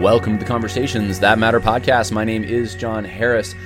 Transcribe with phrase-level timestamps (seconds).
[0.00, 2.12] Welcome to the Conversations That Matter podcast.
[2.12, 3.56] My name is John Harris.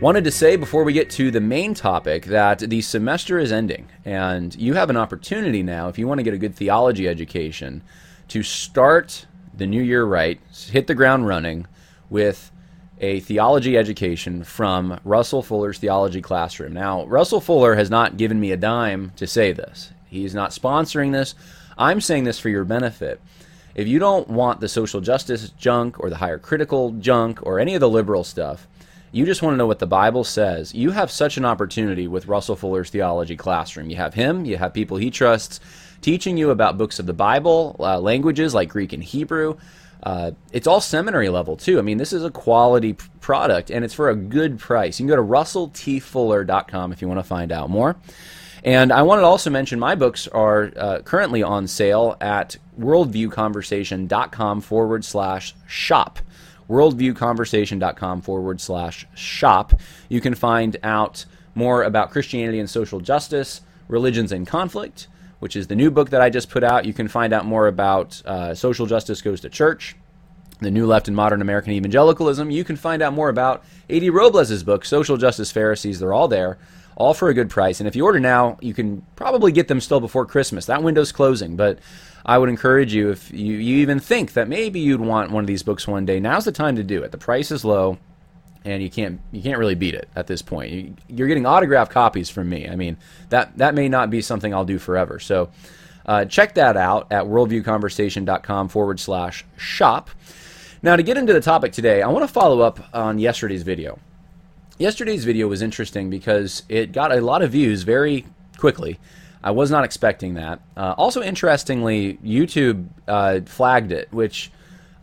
[0.00, 3.88] Wanted to say before we get to the main topic that the semester is ending,
[4.04, 7.82] and you have an opportunity now, if you want to get a good theology education,
[8.28, 11.66] to start the new year right, hit the ground running
[12.08, 12.52] with
[13.00, 16.72] a theology education from Russell Fuller's Theology Classroom.
[16.72, 21.10] Now, Russell Fuller has not given me a dime to say this, he's not sponsoring
[21.10, 21.34] this.
[21.76, 23.20] I'm saying this for your benefit.
[23.80, 27.74] If you don't want the social justice junk or the higher critical junk or any
[27.74, 28.68] of the liberal stuff,
[29.10, 32.26] you just want to know what the Bible says, you have such an opportunity with
[32.26, 33.88] Russell Fuller's theology classroom.
[33.88, 35.60] You have him, you have people he trusts
[36.02, 39.56] teaching you about books of the Bible, uh, languages like Greek and Hebrew.
[40.02, 41.78] Uh, it's all seminary level too.
[41.78, 45.00] I mean, this is a quality product and it's for a good price.
[45.00, 47.96] You can go to russelltfuller.com if you want to find out more.
[48.62, 54.60] And I wanted to also mention my books are uh, currently on sale at worldviewconversation.com
[54.60, 56.20] forward slash shop
[56.70, 59.78] worldviewconversation.com forward slash shop.
[60.08, 65.08] You can find out more about Christianity and social justice, religions and conflict,
[65.40, 66.84] which is the new book that I just put out.
[66.84, 69.96] You can find out more about uh, Social Justice Goes to Church,
[70.60, 72.50] the New Left and Modern American Evangelicalism.
[72.52, 74.08] You can find out more about A.D.
[74.10, 75.98] Robles' book, Social Justice Pharisees.
[75.98, 76.56] They're all there,
[77.00, 77.80] all for a good price.
[77.80, 80.66] And if you order now, you can probably get them still before Christmas.
[80.66, 81.78] That window's closing, but
[82.26, 85.46] I would encourage you if you, you even think that maybe you'd want one of
[85.48, 87.10] these books one day, now's the time to do it.
[87.10, 87.98] The price is low
[88.64, 90.98] and you can't you can't really beat it at this point.
[91.08, 92.68] You, are getting autographed copies from me.
[92.68, 92.98] I mean
[93.30, 95.18] that that may not be something I'll do forever.
[95.18, 95.48] So
[96.04, 100.10] uh, check that out at worldviewconversation.com forward slash shop.
[100.82, 103.98] Now to get into the topic today, I want to follow up on yesterday's video.
[104.80, 108.24] Yesterday's video was interesting because it got a lot of views very
[108.56, 108.98] quickly.
[109.44, 110.62] I was not expecting that.
[110.74, 114.50] Uh, also, interestingly, YouTube uh, flagged it, which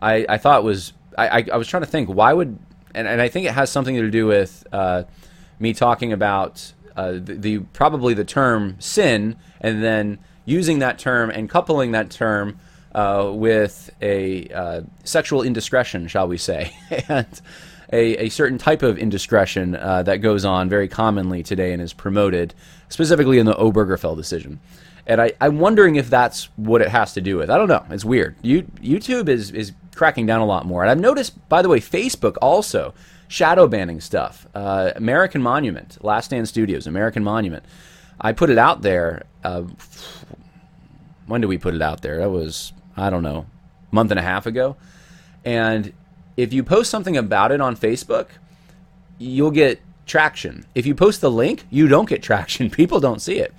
[0.01, 0.93] I, I thought was.
[1.15, 2.57] I, I, was trying to think why would,
[2.95, 5.03] and, and I think it has something to do with uh,
[5.59, 11.29] me talking about uh, the, the, probably the term sin, and then using that term
[11.29, 12.59] and coupling that term
[12.95, 16.75] uh, with a uh, sexual indiscretion, shall we say,
[17.09, 17.41] and
[17.91, 21.93] a, a certain type of indiscretion uh, that goes on very commonly today and is
[21.93, 22.53] promoted,
[22.89, 24.59] specifically in the Obergefell decision.
[25.05, 27.49] And I, I'm wondering if that's what it has to do with.
[27.49, 27.85] I don't know.
[27.89, 28.35] It's weird.
[28.41, 30.83] You, YouTube is, is cracking down a lot more.
[30.83, 32.93] And I've noticed, by the way, Facebook also
[33.29, 34.47] shadow banning stuff.
[34.53, 37.63] Uh, American Monument, Last Stand Studios, American Monument.
[38.19, 39.23] I put it out there.
[39.43, 39.63] Uh,
[41.25, 42.17] when did we put it out there?
[42.19, 43.45] That was, I don't know,
[43.91, 44.75] month and a half ago.
[45.45, 45.93] And
[46.37, 48.27] if you post something about it on Facebook,
[49.17, 50.65] you'll get traction.
[50.75, 52.69] If you post the link, you don't get traction.
[52.71, 53.53] People don't see it.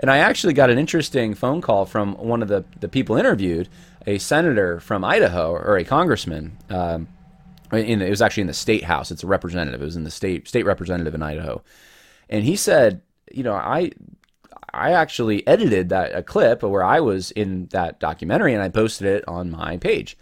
[0.00, 3.68] And I actually got an interesting phone call from one of the, the people interviewed,
[4.06, 6.58] a senator from Idaho or a congressman.
[6.68, 7.08] Um,
[7.72, 9.10] in, it was actually in the state house.
[9.10, 9.80] It's a representative.
[9.80, 11.62] It was in the state state representative in Idaho,
[12.28, 13.00] and he said,
[13.32, 13.92] you know, I
[14.72, 19.06] I actually edited that a clip where I was in that documentary and I posted
[19.06, 20.16] it on my page.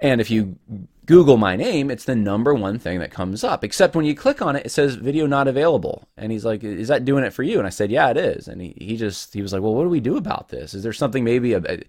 [0.00, 0.58] And if you
[1.04, 3.64] Google my name, it's the number one thing that comes up.
[3.64, 6.08] Except when you click on it, it says video not available.
[6.16, 7.58] And he's like, Is that doing it for you?
[7.58, 8.46] And I said, Yeah, it is.
[8.46, 10.74] And he, he just, he was like, Well, what do we do about this?
[10.74, 11.80] Is there something maybe, a,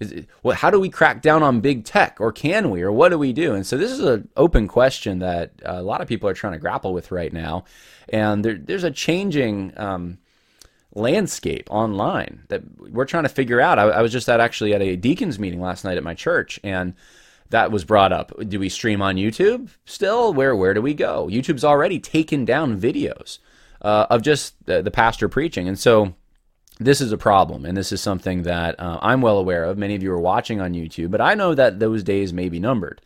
[0.00, 2.90] is it, well, how do we crack down on big tech or can we, or
[2.90, 3.54] what do we do?
[3.54, 6.58] And so this is an open question that a lot of people are trying to
[6.58, 7.64] grapple with right now.
[8.08, 10.18] And there, there's a changing, um,
[10.96, 13.78] landscape online that we're trying to figure out.
[13.78, 16.60] I, I was just at actually at a deacons meeting last night at my church
[16.62, 16.94] and
[17.50, 18.32] that was brought up.
[18.48, 20.32] Do we stream on YouTube still?
[20.32, 21.28] Where where do we go?
[21.30, 23.38] YouTube's already taken down videos
[23.82, 26.14] uh, of just the, the, pastor preaching, and so
[26.80, 29.78] this is a problem, and this is something that uh, I'm well aware of.
[29.78, 32.58] Many of you are watching on YouTube, but I know that those days may be
[32.58, 33.00] numbered.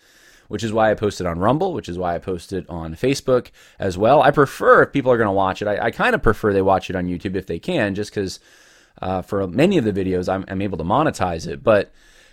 [0.46, 3.50] Which is why I posted on Rumble, which is why I posted it on Facebook
[3.78, 4.22] as well.
[4.22, 6.62] I prefer if people are going to watch it, I, I kind of prefer they
[6.62, 8.40] watch it on YouTube if they can, just because
[9.02, 11.62] uh, for many of the videos I'm, I'm able to monetize it.
[11.62, 11.92] But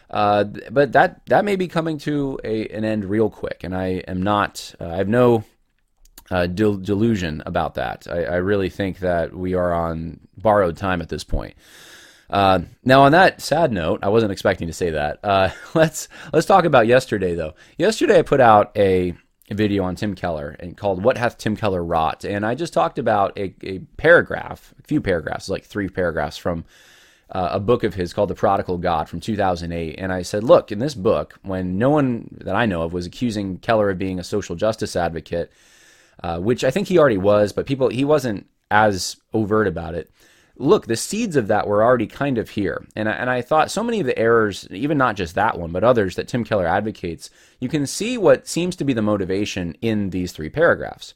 [0.10, 4.04] uh, but that that may be coming to a, an end real quick, and I
[4.08, 4.74] am not.
[4.80, 5.44] Uh, I have no
[6.30, 8.08] uh, del- delusion about that.
[8.10, 11.56] I, I, really think that we are on borrowed time at this point.
[12.30, 15.20] Uh, now, on that sad note, I wasn't expecting to say that.
[15.24, 17.54] Uh, let's let's talk about yesterday, though.
[17.78, 19.14] Yesterday, I put out a,
[19.52, 22.98] video on Tim Keller and called "What Hath Tim Keller Wrought," and I just talked
[22.98, 26.66] about a, a paragraph, a few paragraphs, like three paragraphs from
[27.32, 29.96] uh, a book of his called The Prodigal God from 2008.
[29.98, 33.06] And I said, look, in this book, when no one that I know of was
[33.06, 35.52] accusing Keller of being a social justice advocate,
[36.24, 40.10] uh, which I think he already was, but people he wasn't as overt about it.
[40.58, 42.86] look, the seeds of that were already kind of here.
[42.96, 45.72] And I, and I thought so many of the errors, even not just that one,
[45.72, 47.30] but others that Tim Keller advocates,
[47.60, 51.14] you can see what seems to be the motivation in these three paragraphs.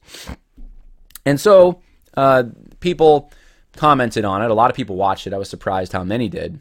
[1.25, 1.81] And so
[2.17, 2.43] uh,
[2.81, 3.31] people
[3.79, 4.51] commented on it.
[4.51, 5.33] A lot of people watched it.
[5.33, 6.59] I was surprised how many did.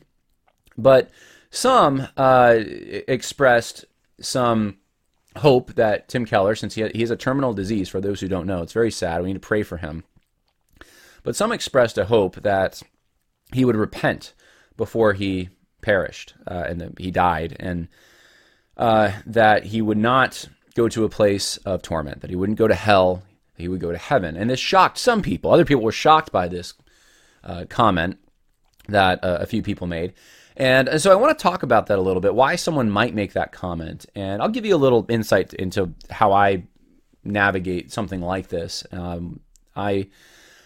[0.76, 1.10] But
[1.50, 2.60] some uh,
[3.08, 3.84] expressed
[4.20, 4.78] some
[5.36, 8.46] hope that Tim Keller, since he, he has a terminal disease, for those who don't
[8.46, 9.20] know, it's very sad.
[9.20, 10.04] We need to pray for him.
[11.24, 12.82] But some expressed a hope that
[13.52, 14.32] he would repent
[14.76, 15.48] before he
[15.82, 17.88] perished uh, and he died, and
[18.76, 22.68] uh, that he would not go to a place of torment, that he wouldn't go
[22.68, 23.24] to hell,
[23.56, 24.36] he would go to heaven.
[24.36, 25.50] And this shocked some people.
[25.50, 26.74] Other people were shocked by this
[27.44, 28.18] uh, comment
[28.88, 30.14] that uh, a few people made.
[30.56, 33.14] And, and so I want to talk about that a little bit, why someone might
[33.14, 34.06] make that comment.
[34.14, 36.64] And I'll give you a little insight into how I
[37.22, 38.84] navigate something like this.
[38.90, 39.40] Um,
[39.76, 40.08] I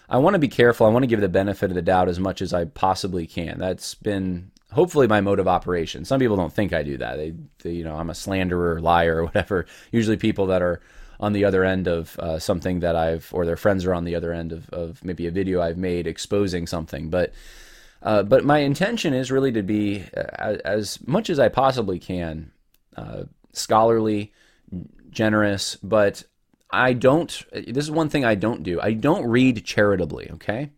[0.09, 0.87] I want to be careful.
[0.87, 3.59] I want to give the benefit of the doubt as much as I possibly can.
[3.59, 6.05] That's been hopefully my mode of operation.
[6.05, 7.17] Some people don't think I do that.
[7.17, 9.67] They, they you know, I'm a slanderer, liar, or whatever.
[9.91, 10.81] Usually people that are
[11.21, 14.17] on the other end of uh, something that I've, or their friends are on the
[14.17, 17.11] other end of, of maybe a video I've made exposing something.
[17.11, 17.33] But,
[18.03, 22.51] uh, but my intention is really to be uh, as much as I possibly can,
[22.97, 24.33] uh, scholarly,
[25.11, 26.25] generous, but
[26.71, 28.81] I don't, this is one thing I don't do.
[28.81, 30.71] I don't read charitably, okay?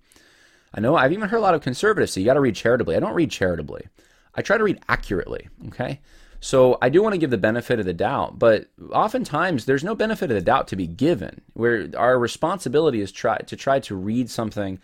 [0.74, 2.96] I know I've even heard a lot of conservatives say you got to read charitably.
[2.96, 3.86] I don't read charitably.
[4.34, 6.00] I try to read accurately, okay?
[6.44, 9.94] So I do want to give the benefit of the doubt, but oftentimes there's no
[9.94, 11.40] benefit of the doubt to be given.
[11.54, 14.78] Where our responsibility is try to try to read something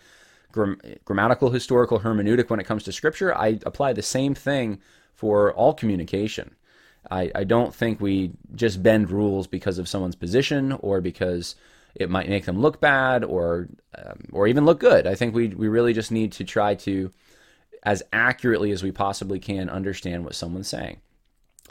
[0.51, 3.37] grammatical, historical, hermeneutic when it comes to scripture.
[3.37, 4.79] I apply the same thing
[5.13, 6.55] for all communication.
[7.11, 11.53] I, I don't think we just bend rules because of someone's position or because
[11.93, 15.05] it might make them look bad or um, or even look good.
[15.05, 17.11] I think we we really just need to try to
[17.83, 21.01] as accurately as we possibly can understand what someone's saying.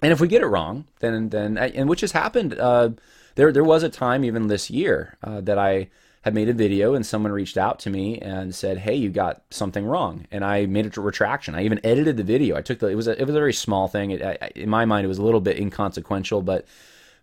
[0.02, 2.58] And if we get it wrong, then then and which has happened.
[2.58, 2.90] Uh,
[3.34, 5.88] there there was a time even this year uh, that I
[6.22, 9.42] had made a video and someone reached out to me and said, "Hey, you got
[9.50, 11.54] something wrong," and I made a retraction.
[11.54, 12.56] I even edited the video.
[12.56, 14.10] I took the it was a, it was a very small thing.
[14.10, 16.66] It, I, in my mind, it was a little bit inconsequential, but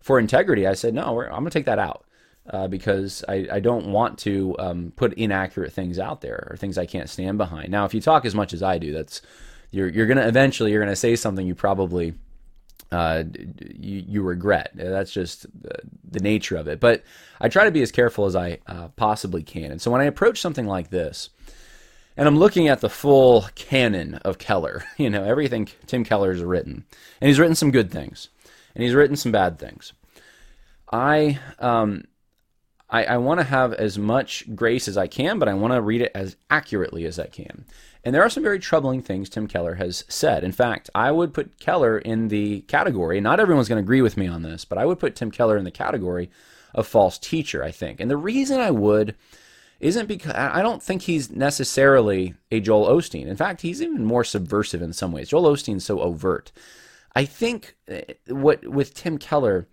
[0.02, 2.04] for integrity, I said, "No, I'm going to take that out."
[2.50, 6.78] Uh, because I, I, don't want to um, put inaccurate things out there or things
[6.78, 7.72] I can't stand behind.
[7.72, 9.22] Now, if you talk as much as I do, that's
[9.72, 12.14] you're you're gonna eventually you're gonna say something you probably
[12.92, 13.24] uh,
[13.60, 14.72] you, you regret.
[14.74, 16.80] That's just the nature of it.
[16.80, 17.04] But
[17.40, 19.72] I try to be as careful as I uh, possibly can.
[19.72, 21.30] And so when I approach something like this,
[22.16, 26.44] and I'm looking at the full canon of Keller, you know, everything Tim Keller has
[26.44, 26.86] written,
[27.22, 28.30] and he's written some good things,
[28.74, 29.94] and he's written some bad things.
[30.92, 32.06] I um,
[32.90, 35.82] I, I want to have as much grace as I can, but I want to
[35.82, 37.66] read it as accurately as I can.
[38.04, 40.44] And there are some very troubling things Tim Keller has said.
[40.44, 44.16] In fact, I would put Keller in the category, not everyone's going to agree with
[44.16, 46.30] me on this, but I would put Tim Keller in the category
[46.74, 48.00] of false teacher, I think.
[48.00, 49.16] And the reason I would
[49.80, 53.28] isn't because I don't think he's necessarily a Joel Osteen.
[53.28, 55.30] In fact, he's even more subversive in some ways.
[55.30, 56.52] Joel Osteen's so overt.
[57.16, 59.68] I think eh, what with Tim Keller,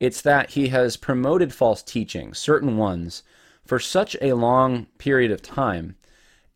[0.00, 3.22] it's that he has promoted false teaching, certain ones,
[3.64, 5.96] for such a long period of time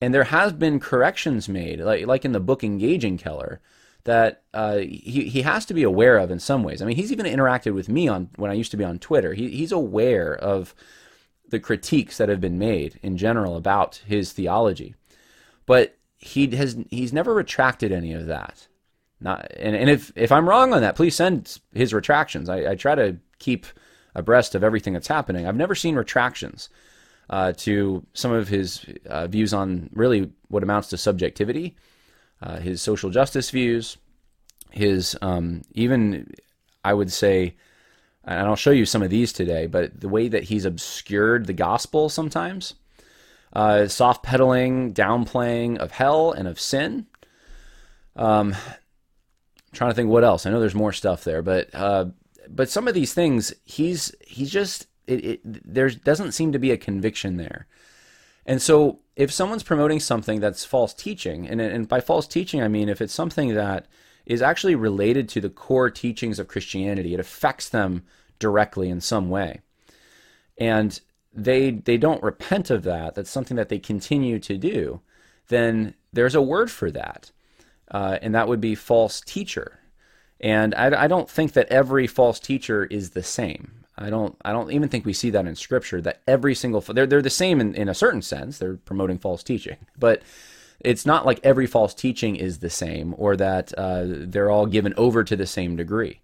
[0.03, 3.61] and there has been corrections made, like like in the book Engaging Keller,
[4.03, 6.83] that uh, he he has to be aware of in some ways.
[6.83, 9.33] I mean, he's even interacted with me on when I used to be on Twitter.
[9.33, 10.75] He, he's aware of
[11.49, 14.97] the critiques that have been made in general about his theology,
[15.67, 18.67] but he has he's never retracted any of that.
[19.21, 22.49] Not and, and if if I'm wrong on that, please send his retractions.
[22.49, 23.67] I, I try to keep
[24.15, 25.47] abreast of everything that's happening.
[25.47, 26.69] I've never seen retractions
[27.31, 31.77] uh, to some of his uh, views on really what amounts to subjectivity,
[32.43, 33.97] uh, his social justice views,
[34.71, 36.31] his um, even,
[36.85, 37.57] I would say,
[38.25, 41.53] and I'll show you some of these today, but the way that he's obscured the
[41.53, 42.75] gospel sometimes,
[43.53, 47.07] uh, soft pedaling, downplaying of hell and of sin.
[48.15, 48.55] Um,
[49.73, 50.47] trying to think what else.
[50.47, 52.07] I know there's more stuff there, but uh,
[52.55, 56.71] but some of these things he's he's just it, it there doesn't seem to be
[56.71, 57.67] a conviction there.
[58.45, 62.69] And so if someone's promoting something that's false teaching, and, and by false teaching I
[62.69, 63.87] mean if it's something that
[64.27, 68.05] is actually related to the core teachings of Christianity, it affects them
[68.39, 69.61] directly in some way.
[70.59, 71.01] And
[71.33, 75.01] they they don't repent of that, that's something that they continue to do,
[75.49, 77.31] then there's a word for that.
[77.91, 79.79] Uh, and that would be false teacher.
[80.43, 83.85] And I, I don't think that every false teacher is the same.
[83.97, 87.07] I don't I don't even think we see that in scripture that every single they're
[87.07, 90.23] they're the same in, in a certain sense they're promoting false teaching but
[90.85, 94.93] it's not like every false teaching is the same or that uh, they're all given
[94.97, 96.21] over to the same degree.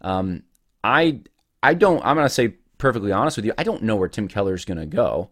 [0.00, 0.42] Um,
[0.82, 1.20] I
[1.62, 2.04] I don't.
[2.04, 3.52] I'm going to say perfectly honest with you.
[3.56, 5.30] I don't know where Tim Keller is going to go,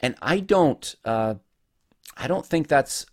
[0.00, 0.94] and I don't.
[1.04, 1.34] Uh,
[2.16, 3.04] I don't think that's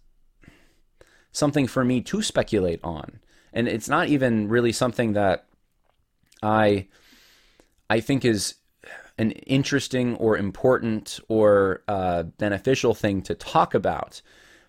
[1.34, 3.20] something for me to speculate on,
[3.54, 5.46] and it's not even really something that
[6.42, 6.88] I
[7.90, 8.56] I think is
[9.18, 14.22] an interesting or important or uh, beneficial thing to talk about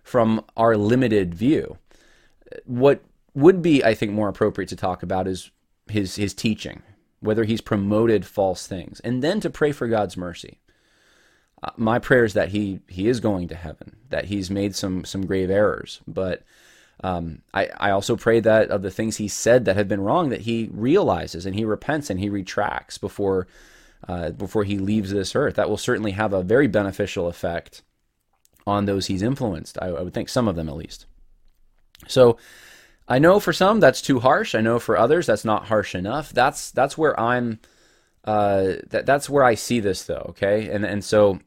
[0.03, 1.77] from our limited view.
[2.65, 5.51] What would be, I think, more appropriate to talk about is
[5.87, 6.83] his his teaching,
[7.19, 10.59] whether he's promoted false things, and then to pray for God's mercy.
[11.63, 15.03] Uh, my prayer is that he he is going to heaven, that he's made some
[15.03, 16.43] some grave errors, but
[17.03, 20.29] um, I, I also pray that of the things he said that have been wrong,
[20.29, 23.47] that he realizes and he repents and he retracts before
[24.07, 25.55] uh, before he leaves this earth.
[25.55, 27.81] That will certainly have a very beneficial effect
[28.67, 29.77] on those he's influenced.
[29.81, 31.05] I, I would think some of them at least.
[32.07, 32.37] So
[33.07, 34.55] I know for some that's too harsh.
[34.55, 36.31] I know for others that's not harsh enough.
[36.31, 37.59] That's that's where I'm.
[38.23, 40.27] Uh, that that's where I see this though.
[40.29, 41.39] Okay, and and so,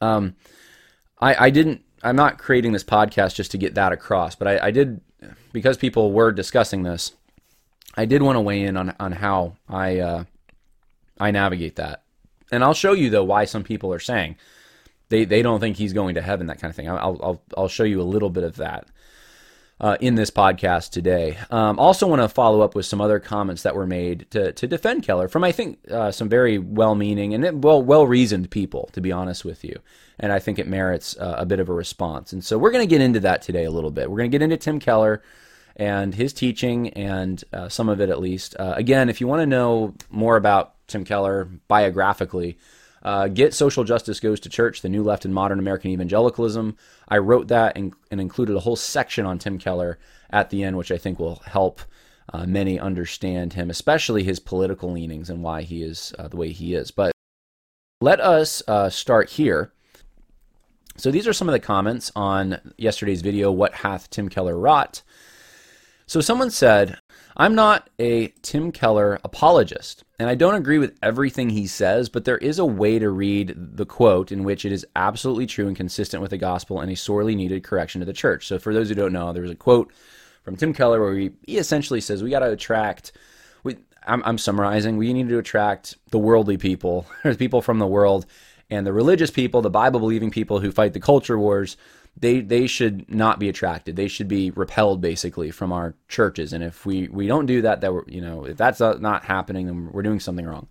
[0.00, 0.36] um,
[1.20, 1.82] I I didn't.
[2.02, 5.00] I'm not creating this podcast just to get that across, but I, I did
[5.52, 7.12] because people were discussing this.
[7.94, 10.24] I did want to weigh in on on how I uh,
[11.18, 12.02] I navigate that,
[12.50, 14.36] and I'll show you though why some people are saying
[15.10, 16.88] they they don't think he's going to heaven, that kind of thing.
[16.88, 18.88] I'll I'll I'll show you a little bit of that.
[19.82, 21.36] Uh, in this podcast today.
[21.50, 24.68] Um, also, want to follow up with some other comments that were made to, to
[24.68, 29.10] defend Keller from I think uh, some very well-meaning and well well-reasoned people, to be
[29.10, 29.80] honest with you.
[30.20, 32.32] And I think it merits uh, a bit of a response.
[32.32, 34.08] And so we're going to get into that today a little bit.
[34.08, 35.20] We're going to get into Tim Keller
[35.74, 38.54] and his teaching and uh, some of it at least.
[38.60, 42.56] Uh, again, if you want to know more about Tim Keller biographically,
[43.02, 46.76] uh, Get Social Justice Goes to Church, the New Left in Modern American Evangelicalism.
[47.08, 49.98] I wrote that and, and included a whole section on Tim Keller
[50.30, 51.80] at the end, which I think will help
[52.32, 56.52] uh, many understand him, especially his political leanings and why he is uh, the way
[56.52, 56.90] he is.
[56.90, 57.12] But
[58.00, 59.72] let us uh, start here.
[60.96, 65.02] So these are some of the comments on yesterday's video, What Hath Tim Keller Wrought?
[66.06, 66.98] So someone said,
[67.36, 72.24] I'm not a Tim Keller apologist, and I don't agree with everything he says, but
[72.24, 75.76] there is a way to read the quote in which it is absolutely true and
[75.76, 78.46] consistent with the gospel and a sorely needed correction to the church.
[78.46, 79.92] So, for those who don't know, there's a quote
[80.44, 83.10] from Tim Keller where he, he essentially says, We got to attract,
[83.64, 87.86] we, I'm, I'm summarizing, we need to attract the worldly people, or people from the
[87.88, 88.24] world,
[88.70, 91.76] and the religious people, the Bible believing people who fight the culture wars
[92.16, 93.96] they they should not be attracted.
[93.96, 96.52] They should be repelled basically from our churches.
[96.52, 99.66] And if we we don't do that, that we're, you know if that's not happening,
[99.66, 100.68] then we're doing something wrong.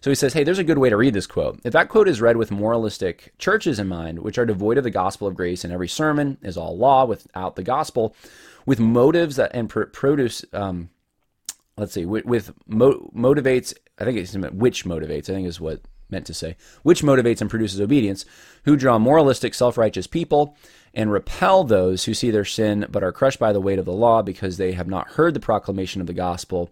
[0.00, 1.60] So he says, hey, there's a good way to read this quote.
[1.64, 4.90] If that quote is read with moralistic churches in mind, which are devoid of the
[4.90, 8.14] gospel of grace, and every sermon is all law without the gospel,
[8.64, 10.90] with motives that and pr- produce, um,
[11.76, 13.74] let's see, with, with mo- motivates.
[13.98, 15.28] I think it's which motivates.
[15.28, 15.80] I think is what
[16.10, 18.24] meant to say, which motivates and produces obedience,
[18.64, 20.56] who draw moralistic, self righteous people
[20.94, 23.92] and repel those who see their sin but are crushed by the weight of the
[23.92, 26.70] law because they have not heard the proclamation of the gospel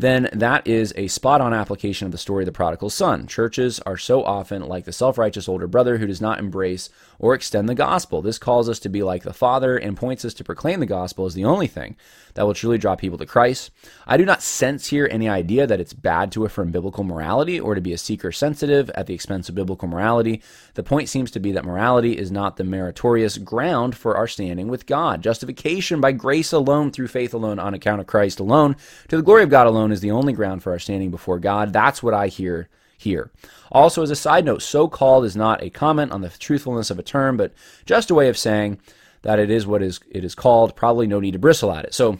[0.00, 3.26] then that is a spot on application of the story of the prodigal son.
[3.26, 6.88] Churches are so often like the self righteous older brother who does not embrace
[7.20, 8.22] or extend the gospel.
[8.22, 11.26] This calls us to be like the Father and points us to proclaim the gospel
[11.26, 11.96] as the only thing
[12.34, 13.70] that will truly draw people to Christ.
[14.06, 17.74] I do not sense here any idea that it's bad to affirm biblical morality or
[17.74, 20.42] to be a seeker sensitive at the expense of biblical morality.
[20.74, 24.68] The point seems to be that morality is not the meritorious ground for our standing
[24.68, 25.22] with God.
[25.22, 28.76] Justification by grace alone, through faith alone, on account of Christ alone,
[29.08, 31.74] to the glory of God alone is the only ground for our standing before God.
[31.74, 32.68] That's what I hear
[33.00, 33.30] here.
[33.72, 36.98] Also, as a side note, so called is not a comment on the truthfulness of
[36.98, 37.52] a term, but
[37.86, 38.78] just a way of saying
[39.22, 40.76] that it is what is it is called.
[40.76, 41.94] Probably no need to bristle at it.
[41.94, 42.18] So,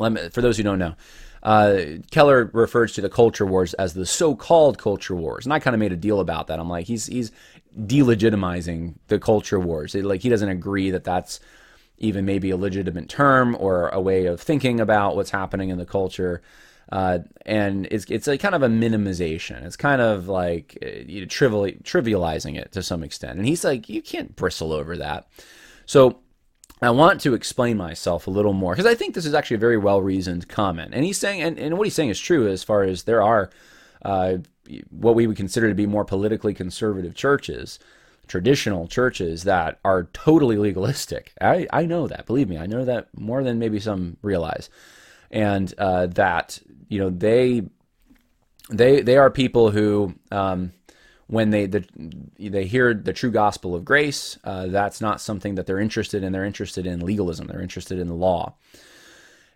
[0.00, 0.94] me, for those who don't know,
[1.42, 5.74] uh, Keller refers to the culture wars as the so-called culture wars, and I kind
[5.74, 6.58] of made a deal about that.
[6.58, 7.32] I'm like, he's he's
[7.78, 9.94] delegitimizing the culture wars.
[9.94, 11.40] It, like he doesn't agree that that's
[11.98, 15.86] even maybe a legitimate term or a way of thinking about what's happening in the
[15.86, 16.42] culture.
[16.90, 19.64] Uh, and it's it's a kind of a minimization.
[19.64, 23.38] It's kind of like uh, you know, trivial, trivializing it to some extent.
[23.38, 25.28] And he's like, you can't bristle over that.
[25.84, 26.20] So
[26.80, 29.60] I want to explain myself a little more because I think this is actually a
[29.60, 30.94] very well reasoned comment.
[30.94, 33.50] And he's saying, and, and what he's saying is true as far as there are
[34.02, 34.38] uh,
[34.90, 37.78] what we would consider to be more politically conservative churches,
[38.28, 41.32] traditional churches that are totally legalistic.
[41.40, 42.26] I, I know that.
[42.26, 44.70] Believe me, I know that more than maybe some realize.
[45.30, 47.62] And uh, that you know they
[48.70, 50.72] they they are people who um,
[51.28, 51.84] when they the,
[52.38, 56.32] they hear the true gospel of grace, uh, that's not something that they're interested in.
[56.32, 57.46] They're interested in legalism.
[57.46, 58.54] They're interested in the law,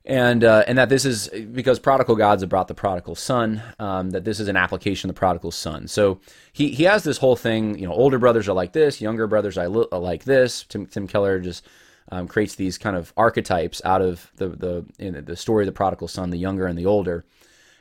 [0.04, 3.62] and uh, and that this is because prodigal gods have brought the prodigal son.
[3.78, 5.88] Um, that this is an application of the prodigal son.
[5.88, 6.20] So
[6.52, 7.78] he he has this whole thing.
[7.78, 10.64] You know, older brothers are like this, younger brothers are like this.
[10.64, 11.66] Tim, Tim Keller just
[12.12, 16.08] um, creates these kind of archetypes out of the the the story of the prodigal
[16.08, 17.24] son, the younger and the older,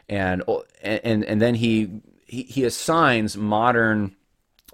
[0.08, 0.42] and
[0.82, 4.16] and and then he he, he assigns modern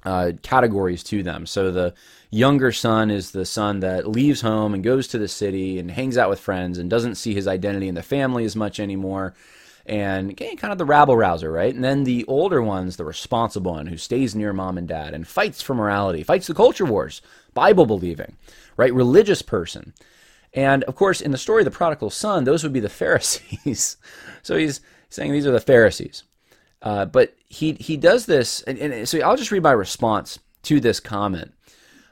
[0.04, 1.48] uh, categories to them.
[1.48, 1.96] So the
[2.30, 6.20] younger son is the son that leaves home and goes to the city and hangs
[6.20, 9.34] out with friends and doesn't see his identity in the family as much anymore.
[9.88, 11.74] And kind of the rabble rouser, right?
[11.74, 15.26] And then the older one's the responsible one who stays near mom and dad and
[15.26, 17.22] fights for morality, fights the culture wars,
[17.54, 18.36] Bible believing,
[18.76, 18.94] right?
[18.94, 19.94] Religious person.
[20.54, 23.96] And of course, in the story of the prodigal son, those would be the Pharisees.
[24.44, 26.24] so he's saying these are the Pharisees.
[26.82, 30.80] Uh, but he he does this, and, and, so I'll just read my response to
[30.80, 31.54] this comment.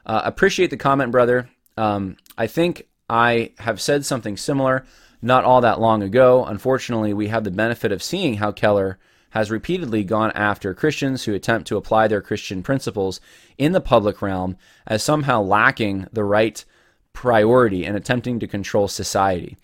[0.04, 1.48] Uh, appreciate the comment, brother.
[1.76, 4.84] Um, I think I have said something similar
[5.26, 6.44] not all that long ago.
[6.44, 8.98] Unfortunately, we have the benefit of seeing how Keller
[9.30, 13.20] has repeatedly gone after Christians who attempt to apply their Christian principles
[13.58, 14.56] in the public realm
[14.86, 16.64] as somehow lacking the right
[17.12, 19.56] priority and attempting to control society.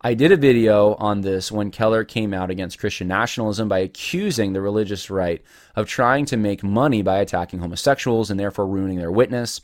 [0.00, 4.54] I did a video on this when Keller came out against Christian nationalism by accusing
[4.54, 5.42] the religious right
[5.76, 9.60] of trying to make money by attacking homosexuals and therefore ruining their witness.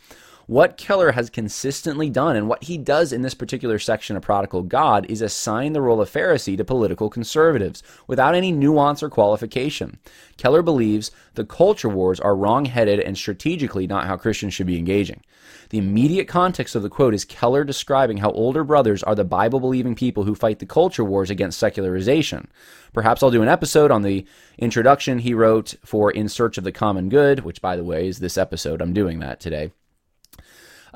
[0.48, 4.62] What Keller has consistently done and what he does in this particular section of Prodigal
[4.62, 9.98] God is assign the role of Pharisee to political conservatives without any nuance or qualification.
[10.36, 14.78] Keller believes the culture wars are wrong headed and strategically not how Christians should be
[14.78, 15.20] engaging.
[15.70, 19.58] The immediate context of the quote is Keller describing how older brothers are the Bible
[19.58, 22.46] believing people who fight the culture wars against secularization.
[22.92, 24.24] Perhaps I'll do an episode on the
[24.58, 28.20] introduction he wrote for In Search of the Common Good, which, by the way, is
[28.20, 28.80] this episode.
[28.80, 29.72] I'm doing that today.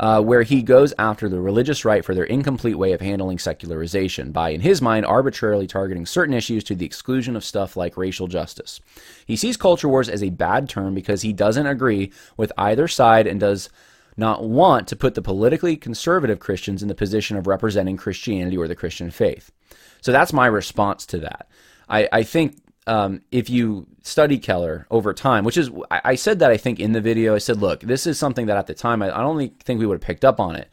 [0.01, 4.33] Uh, where he goes after the religious right for their incomplete way of handling secularization
[4.33, 8.27] by, in his mind, arbitrarily targeting certain issues to the exclusion of stuff like racial
[8.27, 8.81] justice.
[9.27, 13.27] He sees culture wars as a bad term because he doesn't agree with either side
[13.27, 13.69] and does
[14.17, 18.69] not want to put the politically conservative Christians in the position of representing Christianity or
[18.69, 19.53] the Christian faith.
[20.01, 21.47] So that's my response to that.
[21.91, 26.38] I, I think um, if you study Keller over time, which is, I, I, said
[26.38, 28.75] that I think in the video, I said, look, this is something that at the
[28.75, 30.69] time I, I don't think we would have picked up on it.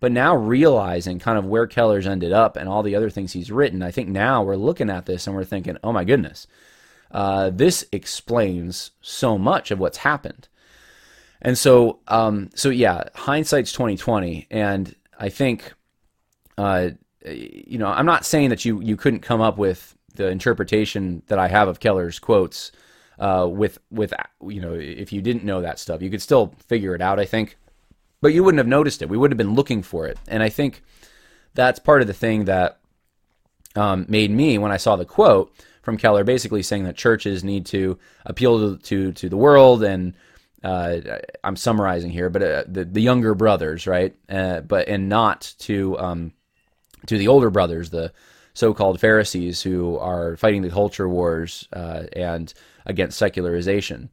[0.00, 3.52] But now realizing kind of where Keller's ended up and all the other things he's
[3.52, 6.46] written, I think now we're looking at this and we're thinking, oh my goodness,
[7.10, 10.48] uh, this explains so much of what's happened.
[11.42, 15.72] And so, um, so yeah, hindsight's twenty twenty, and I think,
[16.58, 16.90] uh,
[17.26, 21.38] you know, I'm not saying that you you couldn't come up with the interpretation that
[21.38, 22.72] I have of Keller's quotes
[23.18, 24.12] uh, with with
[24.46, 27.18] you know if you didn't know that stuff, you could still figure it out.
[27.20, 27.56] I think,
[28.20, 29.08] but you wouldn't have noticed it.
[29.08, 30.82] We would have been looking for it, and I think
[31.54, 32.78] that's part of the thing that
[33.76, 37.66] um, made me when I saw the quote from Keller, basically saying that churches need
[37.66, 40.14] to appeal to to, to the world and
[40.62, 40.98] uh,
[41.42, 44.14] I'm summarizing here, but uh, the the younger brothers, right?
[44.28, 46.32] Uh, but and not to um,
[47.06, 48.12] to the older brothers, the
[48.60, 52.54] so-called Pharisees who are fighting the culture wars uh, and
[52.86, 54.10] against secularization.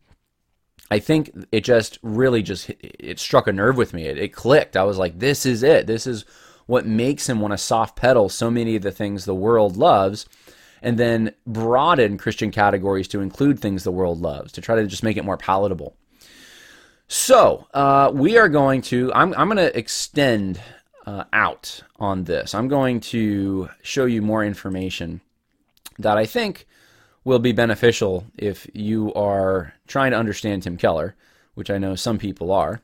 [0.90, 4.06] I think it just really just it struck a nerve with me.
[4.06, 4.78] It, it clicked.
[4.78, 5.86] I was like, this is it.
[5.86, 6.26] This is
[6.66, 10.26] what makes him want to soft pedal so many of the things the world loves
[10.82, 15.04] and then broaden Christian categories to include things the world loves to try to just
[15.04, 15.96] make it more palatable.
[17.08, 19.12] So uh, we are going to.
[19.14, 20.60] I'm, I'm going to extend
[21.08, 22.54] uh, out on this.
[22.54, 25.22] I'm going to show you more information
[25.98, 26.67] that I think
[27.24, 31.15] will be beneficial if you are trying to understand Tim Keller,
[31.56, 32.82] which I know some people are.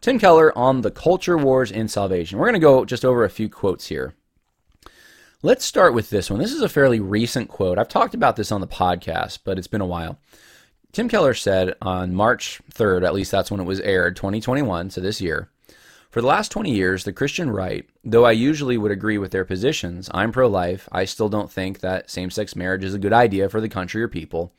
[0.00, 2.38] Tim Keller on the culture wars and salvation.
[2.38, 4.14] We're going to go just over a few quotes here.
[5.42, 6.38] Let's start with this one.
[6.38, 7.78] This is a fairly recent quote.
[7.78, 10.18] I've talked about this on the podcast, but it's been a while.
[10.92, 15.00] Tim Keller said on March 3rd, at least that's when it was aired, 2021, so
[15.00, 15.48] this year.
[16.10, 19.44] For the last 20 years, the Christian right, though I usually would agree with their
[19.44, 23.12] positions, I'm pro life, I still don't think that same sex marriage is a good
[23.12, 24.52] idea for the country or people.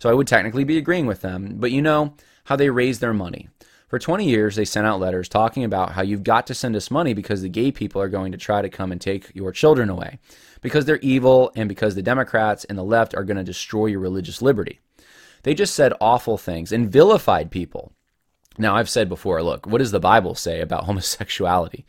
[0.00, 2.14] So I would technically be agreeing with them, but you know
[2.46, 3.48] how they raise their money.
[3.86, 6.90] For 20 years, they sent out letters talking about how you've got to send us
[6.90, 9.88] money because the gay people are going to try to come and take your children
[9.88, 10.18] away,
[10.62, 14.00] because they're evil, and because the Democrats and the left are going to destroy your
[14.00, 14.80] religious liberty.
[15.44, 17.92] They just said awful things and vilified people.
[18.58, 21.84] Now, I've said before, look, what does the Bible say about homosexuality?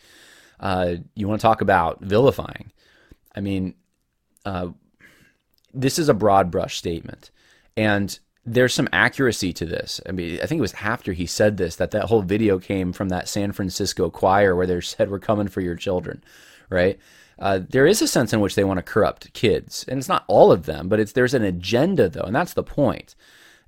[0.59, 2.71] Uh, you want to talk about vilifying?
[3.35, 3.75] I mean,
[4.45, 4.69] uh,
[5.73, 7.31] this is a broad brush statement.
[7.77, 10.01] And there's some accuracy to this.
[10.07, 12.93] I mean, I think it was after he said this that that whole video came
[12.93, 16.23] from that San Francisco choir where they said, "We're coming for your children,"
[16.69, 16.99] right?
[17.37, 20.25] Uh, there is a sense in which they want to corrupt kids, and it's not
[20.27, 23.15] all of them, but it's there's an agenda though, and that's the point.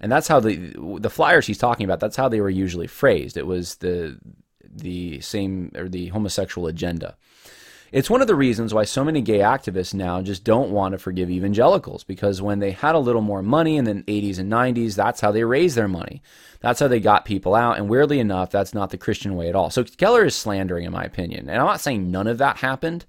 [0.02, 2.00] And that's how the the flyers he's talking about.
[2.02, 3.38] That's how they were usually phrased.
[3.38, 4.20] It was the
[4.68, 7.16] the same or the homosexual agenda.
[7.92, 10.98] It's one of the reasons why so many gay activists now just don't want to
[10.98, 14.96] forgive evangelicals because when they had a little more money in the 80s and 90s,
[14.96, 16.22] that's how they raised their money.
[16.62, 17.78] That's how they got people out.
[17.78, 19.70] And weirdly enough, that's not the Christian way at all.
[19.70, 21.50] So Keller is slandering, in my opinion.
[21.50, 23.06] And I'm not saying none of that happened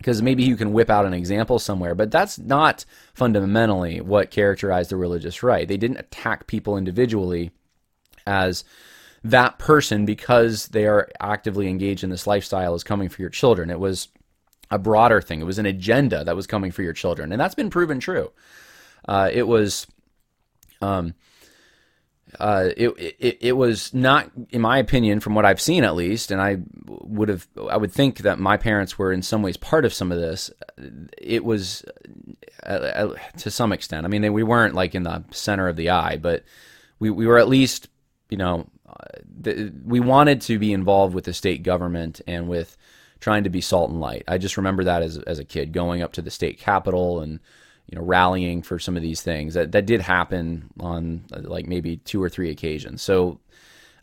[0.00, 4.90] because maybe you can whip out an example somewhere, but that's not fundamentally what characterized
[4.90, 5.68] the religious right.
[5.68, 7.50] They didn't attack people individually
[8.26, 8.64] as
[9.22, 13.68] that person because they are actively engaged in this lifestyle is coming for your children.
[13.68, 14.08] It was
[14.70, 15.42] a broader thing.
[15.42, 18.32] It was an agenda that was coming for your children, and that's been proven true.
[19.06, 19.86] Uh, it was,
[20.80, 21.12] um,
[22.38, 26.30] uh, it, it it was not, in my opinion, from what I've seen at least,
[26.30, 29.84] and I would have, I would think that my parents were in some ways part
[29.84, 30.50] of some of this.
[31.18, 31.84] It was,
[32.64, 34.04] uh, uh to some extent.
[34.04, 36.44] I mean, they, we weren't like in the center of the eye, but
[36.98, 37.88] we we were at least,
[38.28, 38.66] you know,
[39.24, 42.76] the, we wanted to be involved with the state government and with
[43.18, 44.24] trying to be salt and light.
[44.28, 47.40] I just remember that as as a kid going up to the state capitol and
[47.90, 49.54] you know rallying for some of these things.
[49.54, 53.02] That that did happen on like maybe two or three occasions.
[53.02, 53.40] So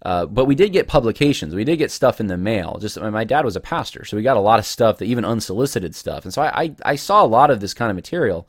[0.04, 1.56] uh, but we did get publications.
[1.56, 2.78] We did get stuff in the mail.
[2.80, 5.26] Just my dad was a pastor, so we got a lot of stuff, that even
[5.26, 6.24] unsolicited stuff.
[6.24, 8.48] And so I, I, I saw a lot of this kind of material,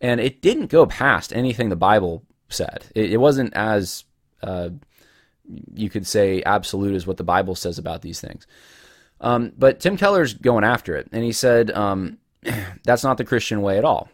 [0.00, 2.86] and it didn't go past anything the Bible said.
[2.94, 4.04] It, it wasn't as
[4.42, 4.68] uh,
[5.74, 8.46] you could say absolute is what the Bible says about these things.
[9.20, 12.18] Um, but Tim Keller's going after it, and he said um,
[12.84, 14.10] that's not the Christian way at all.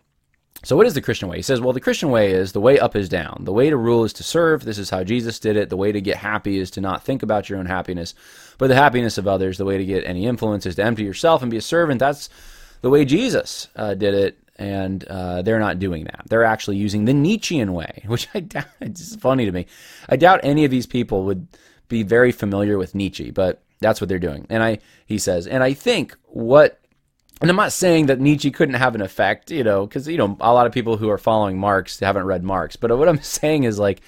[0.65, 1.37] So, what is the Christian way?
[1.37, 3.43] He says, well, the Christian way is the way up is down.
[3.45, 4.65] The way to rule is to serve.
[4.65, 5.71] This is how Jesus did it.
[5.71, 8.15] The way to get happy is to not think about your own happiness,
[8.59, 9.59] but the happiness of others.
[9.59, 11.99] The way to get any influence is to empty yourself and be a servant.
[11.99, 12.29] That's
[12.81, 16.23] the way Jesus uh, did it and uh, they're not doing that.
[16.29, 18.67] They're actually using the Nietzschean way, which I doubt.
[18.81, 19.67] It's funny to me.
[20.09, 21.47] I doubt any of these people would
[21.89, 24.47] be very familiar with Nietzsche, but that's what they're doing.
[24.49, 26.81] And I, he says, and I think what,
[27.43, 30.37] and I'm not saying that Nietzsche couldn't have an effect, you know, because you know
[30.41, 33.65] a lot of people who are following Marx haven't read Marx, but what I'm saying
[33.65, 34.01] is like,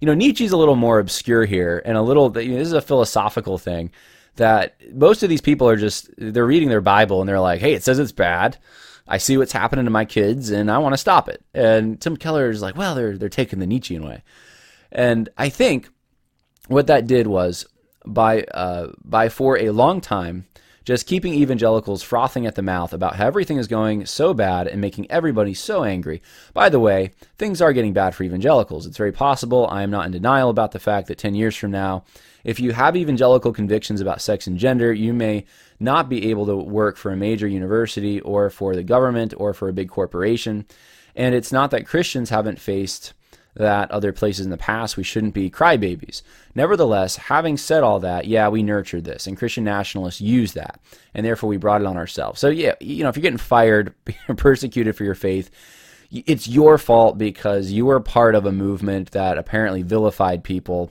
[0.00, 2.36] you know, Nietzsche's a little more obscure here, and a little.
[2.40, 3.90] You know, this is a philosophical thing
[4.36, 7.74] that most of these people are just they're reading their Bible and they're like, hey,
[7.74, 8.58] it says it's bad
[9.06, 11.44] I see what's happening to my kids and I want to stop it.
[11.54, 14.22] And Tim Keller is like, well, they're they're taking the Nietzschean way,
[14.90, 15.88] and I think
[16.68, 17.66] what that did was
[18.06, 20.46] by uh, by for a long time
[20.84, 24.80] just keeping evangelicals frothing at the mouth about how everything is going so bad and
[24.80, 26.22] making everybody so angry.
[26.52, 28.86] By the way, things are getting bad for evangelicals.
[28.86, 29.68] It's very possible.
[29.70, 32.04] I am not in denial about the fact that 10 years from now,
[32.44, 35.44] if you have evangelical convictions about sex and gender, you may
[35.78, 39.68] not be able to work for a major university or for the government or for
[39.68, 40.66] a big corporation.
[41.14, 43.12] And it's not that Christians haven't faced
[43.54, 46.22] that other places in the past we shouldn't be crybabies.
[46.54, 50.80] Nevertheless, having said all that, yeah, we nurtured this, and Christian nationalists use that,
[51.14, 52.40] and therefore we brought it on ourselves.
[52.40, 53.94] So yeah, you know, if you're getting fired,
[54.36, 55.50] persecuted for your faith,
[56.10, 60.90] it's your fault because you were part of a movement that apparently vilified people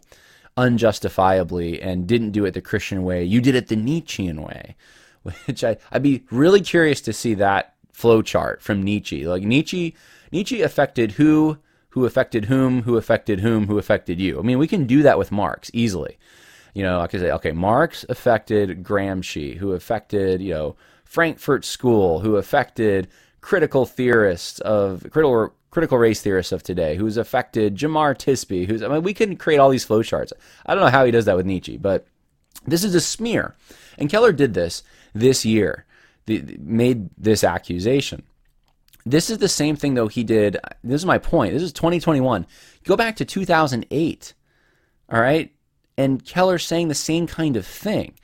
[0.58, 3.24] unjustifiably and didn't do it the Christian way.
[3.24, 4.76] You did it the Nietzschean way,
[5.24, 9.28] which I, I'd be really curious to see that flow chart from Nietzsche.
[9.28, 9.96] Like Nietzsche,
[10.32, 11.58] Nietzsche affected who,
[11.92, 14.40] who affected whom, who affected whom, who affected you.
[14.40, 16.18] I mean, we can do that with Marx easily.
[16.74, 22.22] You know, I could say, okay, Marx affected Gramsci, who affected, you know, Frankfurt School,
[22.22, 23.10] who affected
[23.42, 28.88] critical theorists of critical critical race theorists of today, who's affected Jemar Tisby, who's I
[28.88, 30.32] mean, we can create all these flowcharts.
[30.66, 32.06] I don't know how he does that with Nietzsche, but
[32.66, 33.56] this is a smear.
[33.98, 35.86] And Keller did this this year,
[36.26, 38.24] the, made this accusation.
[39.06, 40.58] This is the same thing though he did.
[40.84, 41.54] This is my point.
[41.54, 42.46] This is 2021.
[42.84, 44.34] Go back to 2008.
[45.10, 45.54] All right?
[45.98, 48.16] And Keller's saying the same kind of thing.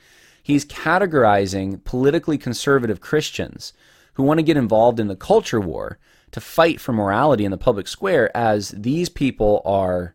[0.42, 3.72] He's categorizing politically conservative Christians
[4.14, 5.98] who want to get involved in the culture war
[6.30, 10.14] to fight for morality in the public square as these people are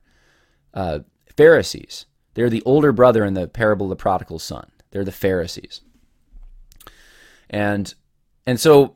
[0.73, 0.99] uh,
[1.37, 2.05] Pharisees.
[2.33, 4.71] They're the older brother in the parable of the prodigal son.
[4.91, 5.81] They're the Pharisees.
[7.49, 7.93] And
[8.45, 8.95] and so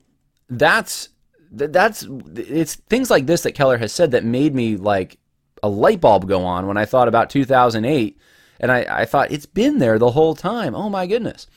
[0.49, 1.09] that's
[1.51, 5.17] that's it's things like this that Keller has said that made me like
[5.63, 8.17] a light bulb go on when I thought about 2008
[8.59, 10.75] and I, I thought it's been there the whole time.
[10.75, 11.47] Oh my goodness.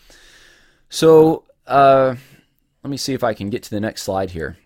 [0.89, 2.15] So uh,
[2.83, 4.57] let me see if I can get to the next slide here.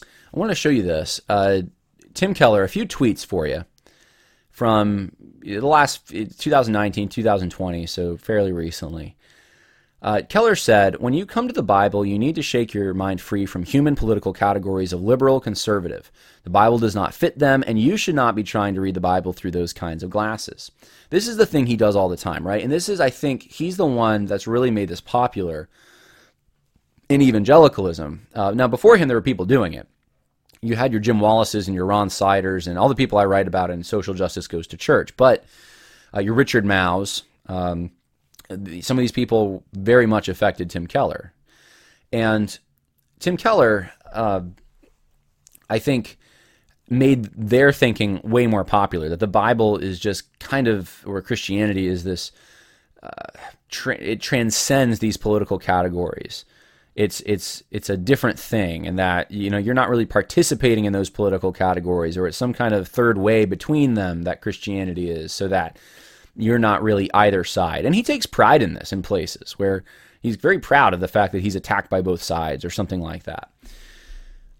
[0.00, 1.20] I want to show you this.
[1.28, 1.62] Uh,
[2.14, 3.64] Tim Keller, a few tweets for you
[4.50, 9.16] from the last 2019, 2020, so fairly recently.
[10.04, 13.22] Uh, Keller said, When you come to the Bible, you need to shake your mind
[13.22, 16.12] free from human political categories of liberal, conservative.
[16.42, 19.00] The Bible does not fit them, and you should not be trying to read the
[19.00, 20.70] Bible through those kinds of glasses.
[21.08, 22.62] This is the thing he does all the time, right?
[22.62, 25.70] And this is, I think, he's the one that's really made this popular
[27.08, 28.26] in evangelicalism.
[28.34, 29.88] Uh, now, before him, there were people doing it.
[30.60, 33.48] You had your Jim Wallaces and your Ron Siders and all the people I write
[33.48, 35.46] about in Social Justice Goes to Church, but
[36.14, 37.22] uh, your Richard Mouws.
[37.46, 37.90] Um,
[38.80, 41.32] some of these people very much affected Tim Keller.
[42.12, 42.56] And
[43.18, 44.42] Tim Keller, uh,
[45.70, 46.18] I think,
[46.88, 49.08] made their thinking way more popular.
[49.08, 52.32] That the Bible is just kind of, or Christianity is this,
[53.02, 53.08] uh,
[53.68, 56.44] tra- it transcends these political categories.
[56.94, 60.92] It's it's it's a different thing, and that you know you're not really participating in
[60.92, 65.32] those political categories, or it's some kind of third way between them that Christianity is,
[65.32, 65.76] so that
[66.36, 67.84] you're not really either side.
[67.84, 69.84] And he takes pride in this in places where
[70.20, 73.24] he's very proud of the fact that he's attacked by both sides or something like
[73.24, 73.50] that.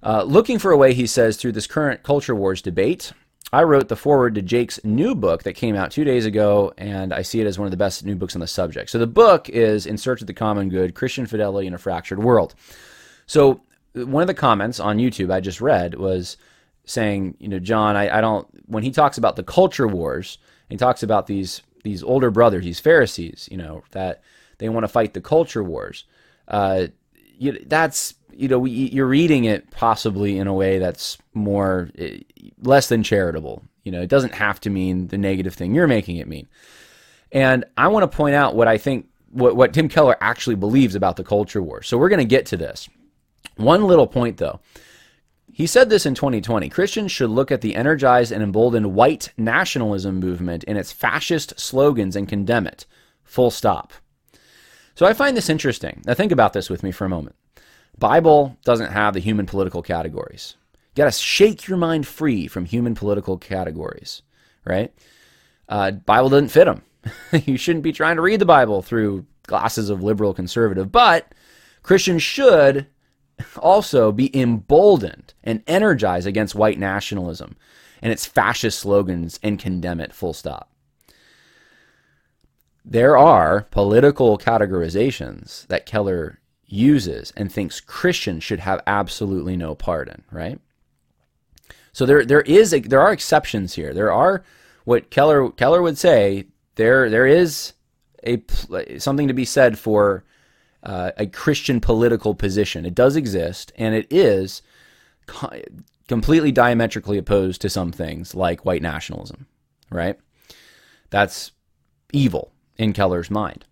[0.02, 3.12] Uh, looking for a way, he says, through this current culture wars debate,
[3.52, 7.12] I wrote the foreword to Jake's new book that came out two days ago, and
[7.12, 8.90] I see it as one of the best new books on the subject.
[8.90, 12.18] So the book is In Search of the Common Good Christian Fidelity in a Fractured
[12.22, 12.54] World.
[13.26, 13.62] So
[13.94, 16.36] one of the comments on YouTube I just read was
[16.84, 20.76] saying, you know, John, I, I don't, when he talks about the culture wars, he
[20.76, 24.22] talks about these these older brothers, these Pharisees, you know, that
[24.58, 26.04] they want to fight the culture wars.
[26.48, 26.86] Uh,
[27.38, 32.18] you, that's you know you're reading it possibly in a way that's more eh,
[32.62, 33.62] less than charitable.
[33.84, 36.48] You know, it doesn't have to mean the negative thing you're making it mean.
[37.32, 40.94] And I want to point out what I think what, what Tim Keller actually believes
[40.94, 41.82] about the culture war.
[41.82, 42.88] So we're going to get to this.
[43.56, 44.60] One little point though.
[45.52, 46.68] He said this in 2020.
[46.68, 52.16] Christians should look at the energized and emboldened white nationalism movement and its fascist slogans
[52.16, 52.86] and condemn it.
[53.22, 53.92] Full stop.
[54.94, 56.02] So I find this interesting.
[56.06, 57.36] Now think about this with me for a moment.
[57.98, 60.56] Bible doesn't have the human political categories.
[60.72, 64.22] You got to shake your mind free from human political categories,
[64.64, 64.92] right?
[65.68, 66.82] Uh, Bible doesn't fit them.
[67.44, 71.32] you shouldn't be trying to read the Bible through glasses of liberal conservative, but
[71.82, 72.86] Christians should
[73.58, 77.56] also be emboldened and energized against white nationalism
[78.02, 80.70] and its fascist slogans and condemn it, full stop.
[82.84, 90.08] There are political categorizations that Keller uses and thinks Christians should have absolutely no part
[90.08, 90.60] in, right?
[91.92, 93.94] So there there is a, there are exceptions here.
[93.94, 94.44] There are
[94.84, 97.72] what Keller Keller would say there there is
[98.26, 98.42] a
[98.98, 100.24] something to be said for
[100.84, 102.84] uh, a Christian political position.
[102.84, 104.62] It does exist, and it is
[105.26, 105.62] co-
[106.08, 109.46] completely diametrically opposed to some things like white nationalism,
[109.90, 110.18] right?
[111.10, 111.52] That's
[112.12, 113.64] evil in Keller's mind.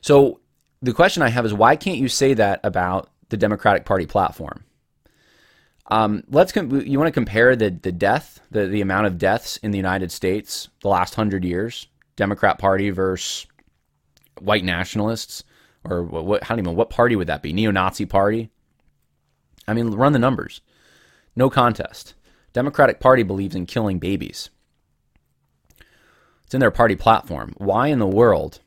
[0.00, 0.40] So
[0.80, 4.64] the question I have is why can't you say that about the Democratic Party platform?
[5.90, 9.56] Um, let's com- you want to compare the the death, the the amount of deaths
[9.58, 13.46] in the United States the last hundred years, Democrat Party versus
[14.38, 15.42] white nationalists
[15.84, 17.52] or what, what how do you mean what party would that be?
[17.52, 18.50] Neo-Nazi party?
[19.66, 20.60] I mean, run the numbers.
[21.36, 22.14] No contest.
[22.52, 24.50] Democratic Party believes in killing babies.
[26.44, 27.54] It's in their party platform.
[27.58, 28.60] Why in the world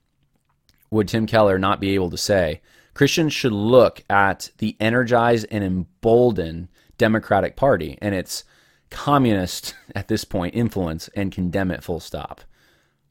[0.90, 2.62] would Tim Keller not be able to say
[2.94, 8.46] Christians should look at the energized and emboldened Democratic Party and its
[8.90, 12.42] communist, at this point, influence and condemn it full stop?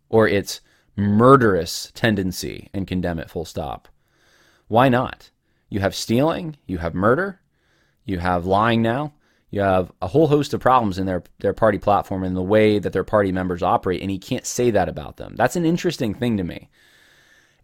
[0.09, 0.61] Or its
[0.97, 3.89] murderous tendency and condemn it full stop?
[4.73, 5.29] Why not?
[5.69, 7.43] You have stealing, you have murder,
[8.07, 9.13] you have lying now,
[9.51, 12.79] you have a whole host of problems in their, their party platform and the way
[12.79, 15.35] that their party members operate, and he can't say that about them.
[15.37, 16.71] That's an interesting thing to me.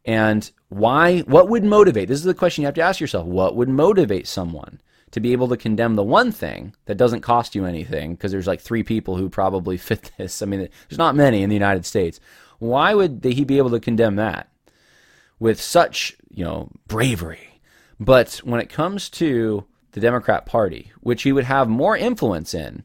[0.05, 2.09] And why, what would motivate?
[2.09, 3.27] This is the question you have to ask yourself.
[3.27, 4.79] What would motivate someone
[5.13, 8.17] to be able to condemn the one thing that doesn't cost you anything?
[8.17, 10.43] Because there's like three people who probably fit this.
[10.43, 12.21] I mean, there's not many in the United States.
[12.59, 14.51] Why would he be able to condemn that
[15.41, 17.61] with such you know, bravery.
[17.99, 22.85] But when it comes to the Democrat Party, which he would have more influence in,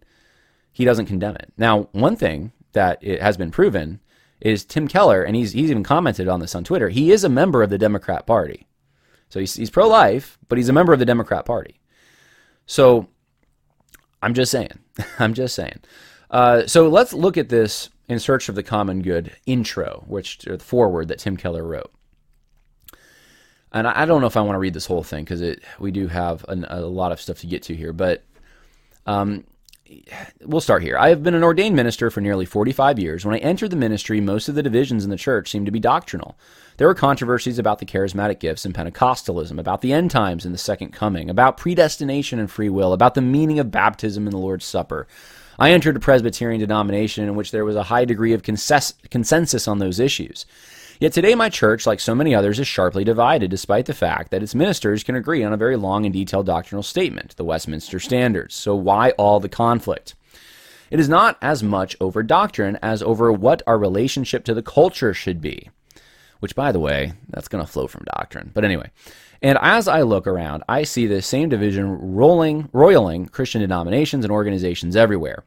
[0.71, 1.53] he doesn't condemn it.
[1.55, 3.99] Now, one thing that it has been proven
[4.41, 6.89] is Tim Keller, and he's he's even commented on this on Twitter.
[6.89, 8.65] He is a member of the Democrat Party,
[9.29, 11.79] so he's he's pro life, but he's a member of the Democrat Party.
[12.65, 13.07] So
[14.23, 14.79] I'm just saying,
[15.19, 15.79] I'm just saying.
[16.31, 20.57] Uh, so let's look at this in search of the common good intro, which or
[20.57, 21.91] the foreword that Tim Keller wrote
[23.73, 25.91] and I, don't know if I want to read this whole thing because it we
[25.91, 28.23] do have an, a lot of stuff to get to here, but
[29.05, 29.45] um,
[30.41, 30.97] we'll start here.
[30.97, 33.25] I have been an ordained minister for nearly 45 years.
[33.25, 35.79] When I entered the ministry, most of the divisions in the church seemed to be
[35.79, 36.37] doctrinal.
[36.77, 40.59] There were controversies about the charismatic gifts and Pentecostalism, about the end times and the
[40.59, 44.65] second coming, about predestination and free will, about the meaning of baptism and the Lord's
[44.65, 45.07] Supper.
[45.59, 49.79] I entered a Presbyterian denomination in which there was a high degree of consensus on
[49.79, 50.45] those issues.
[51.03, 54.41] Yet today, my church, like so many others, is sharply divided, despite the fact that
[54.41, 58.55] its ministers can agree on a very long and detailed doctrinal statement, the Westminster Standards.
[58.55, 60.15] So, why all the conflict?
[60.89, 65.13] It is not as much over doctrine as over what our relationship to the culture
[65.13, 65.71] should be
[66.43, 68.51] which, by the way, that's going to flow from doctrine.
[68.53, 68.91] But anyway,
[69.41, 74.31] and as I look around, I see this same division rolling, roiling Christian denominations and
[74.31, 75.45] organizations everywhere.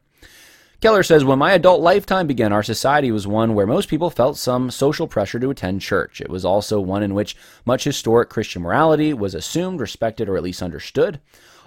[0.79, 4.37] Keller says, When my adult lifetime began, our society was one where most people felt
[4.37, 6.21] some social pressure to attend church.
[6.21, 7.35] It was also one in which
[7.65, 11.19] much historic Christian morality was assumed, respected, or at least understood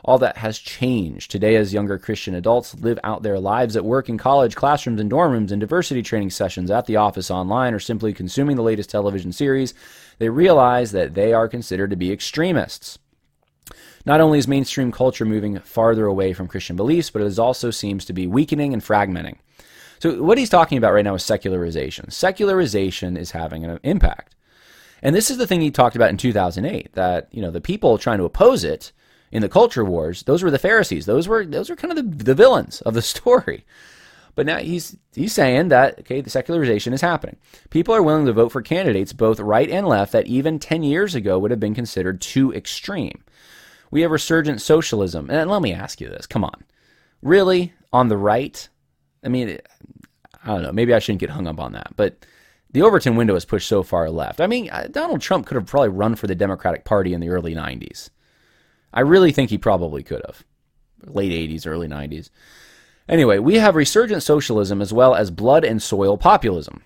[0.04, 1.30] all that has changed.
[1.30, 5.10] Today, as younger Christian adults live out their lives at work, in college, classrooms, and
[5.10, 8.90] dorm rooms, in diversity training sessions, at the office, online, or simply consuming the latest
[8.90, 9.74] television series,
[10.18, 12.98] they realize that they are considered to be extremists.
[14.06, 18.04] Not only is mainstream culture moving farther away from Christian beliefs, but it also seems
[18.06, 19.36] to be weakening and fragmenting.
[19.98, 22.10] So, what he's talking about right now is secularization.
[22.10, 24.34] Secularization is having an impact.
[25.02, 27.98] And this is the thing he talked about in 2008 that, you know, the people
[27.98, 28.92] trying to oppose it
[29.32, 31.06] in the culture wars, those were the Pharisees.
[31.06, 33.64] Those were those were kind of the, the villains of the story.
[34.34, 37.36] But now he's he's saying that okay, the secularization is happening.
[37.70, 41.14] People are willing to vote for candidates both right and left that even 10 years
[41.14, 43.22] ago would have been considered too extreme.
[43.90, 45.30] We have resurgent socialism.
[45.30, 46.26] And let me ask you this.
[46.26, 46.64] Come on.
[47.22, 48.68] Really on the right?
[49.24, 49.58] I mean,
[50.44, 50.72] I don't know.
[50.72, 51.94] Maybe I shouldn't get hung up on that.
[51.96, 52.24] But
[52.72, 54.40] the Overton window is pushed so far left.
[54.40, 57.28] I mean, uh, Donald Trump could have probably run for the Democratic Party in the
[57.28, 58.10] early 90s.
[58.92, 60.44] I really think he probably could have.
[61.06, 62.30] Late 80s, early 90s.
[63.08, 66.82] Anyway, we have resurgent socialism as well as blood and soil populism.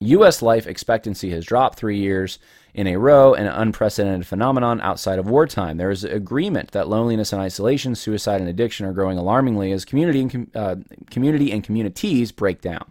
[0.00, 0.42] U.S.
[0.42, 2.38] life expectancy has dropped three years
[2.74, 5.76] in a row, an unprecedented phenomenon outside of wartime.
[5.76, 10.20] There is agreement that loneliness and isolation, suicide and addiction are growing alarmingly as community
[10.22, 10.76] and, uh,
[11.10, 12.90] community and communities break down.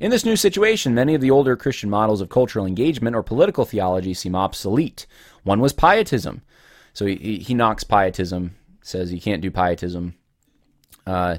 [0.00, 3.64] In this new situation, many of the older Christian models of cultural engagement or political
[3.64, 5.06] theology seem obsolete.
[5.42, 6.42] One was pietism.
[6.94, 10.14] So he, he knocks pietism, says you can't do pietism.
[11.06, 11.38] Uh,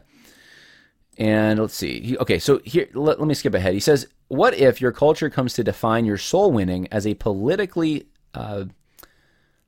[1.17, 2.01] and let's see.
[2.01, 3.73] He, okay, so here, let, let, me skip ahead.
[3.73, 8.07] He says, What if your culture comes to define your soul winning as a politically,
[8.33, 8.65] uh,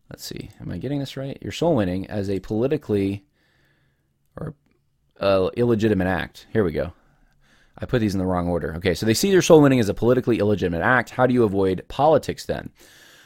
[0.10, 1.38] let's see, am I getting this right?
[1.41, 3.26] Your soul winning as a politically
[4.36, 4.56] or
[5.20, 6.48] uh, illegitimate act.
[6.52, 6.93] Here we go.
[7.78, 8.76] I put these in the wrong order.
[8.76, 11.12] Okay, so they see your soul winning as a politically illegitimate act.
[11.12, 12.72] How do you avoid politics then?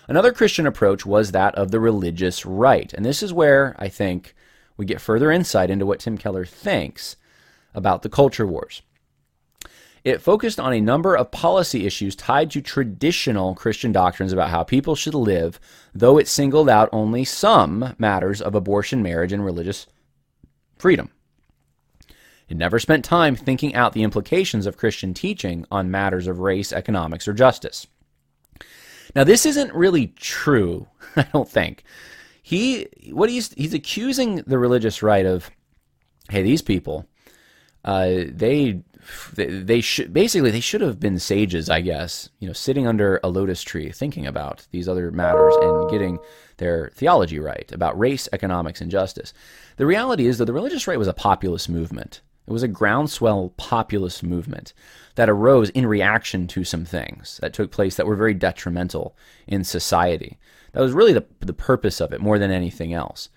[0.09, 2.91] Another Christian approach was that of the religious right.
[2.93, 4.35] And this is where I think
[4.75, 7.15] we get further insight into what Tim Keller thinks
[7.73, 8.81] about the culture wars.
[10.03, 14.63] It focused on a number of policy issues tied to traditional Christian doctrines about how
[14.63, 15.59] people should live,
[15.93, 19.85] though it singled out only some matters of abortion, marriage, and religious
[20.77, 21.11] freedom.
[22.49, 26.73] It never spent time thinking out the implications of Christian teaching on matters of race,
[26.73, 27.87] economics, or justice.
[29.15, 31.83] Now, this isn't really true, I don't think.
[32.41, 35.51] He, what he's, he's accusing the religious right of,
[36.29, 37.07] hey, these people,
[37.85, 38.81] uh, they,
[39.33, 43.19] they, they should, basically, they should have been sages, I guess, you know, sitting under
[43.23, 46.19] a lotus tree thinking about these other matters and getting
[46.57, 49.33] their theology right about race, economics, and justice.
[49.77, 52.21] The reality is that the religious right was a populist movement.
[52.47, 54.73] It was a groundswell populist movement
[55.15, 59.15] that arose in reaction to some things that took place that were very detrimental
[59.47, 60.37] in society.
[60.73, 63.29] That was really the, the purpose of it more than anything else.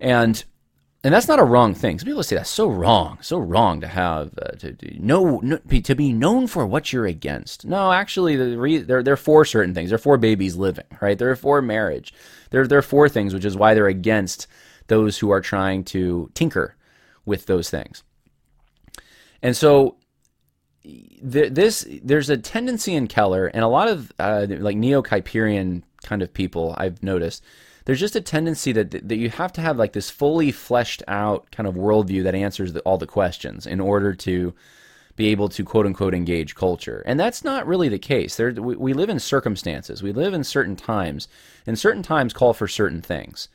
[0.00, 0.44] And
[1.04, 1.98] and that's not a wrong thing.
[1.98, 5.58] Some people say that's so wrong, so wrong to have uh, to, to know no,
[5.58, 7.66] to be known for what you're against.
[7.66, 9.90] No, actually, the re, they're they're for certain things.
[9.90, 11.18] They're for babies living, right?
[11.18, 12.14] They're for marriage.
[12.48, 14.46] They're they're for things, which is why they're against
[14.86, 16.74] those who are trying to tinker
[17.26, 18.02] with those things.
[19.42, 19.96] And so
[20.84, 26.22] this there's a tendency in Keller and a lot of uh, like neo Kuyperian kind
[26.22, 27.44] of people I've noticed.
[27.84, 31.50] There's just a tendency that that you have to have like this fully fleshed out
[31.50, 34.54] kind of worldview that answers the, all the questions in order to
[35.16, 37.02] be able to quote unquote engage culture.
[37.06, 38.36] And that's not really the case.
[38.36, 40.02] There, we, we live in circumstances.
[40.02, 41.28] We live in certain times,
[41.66, 43.48] and certain times call for certain things.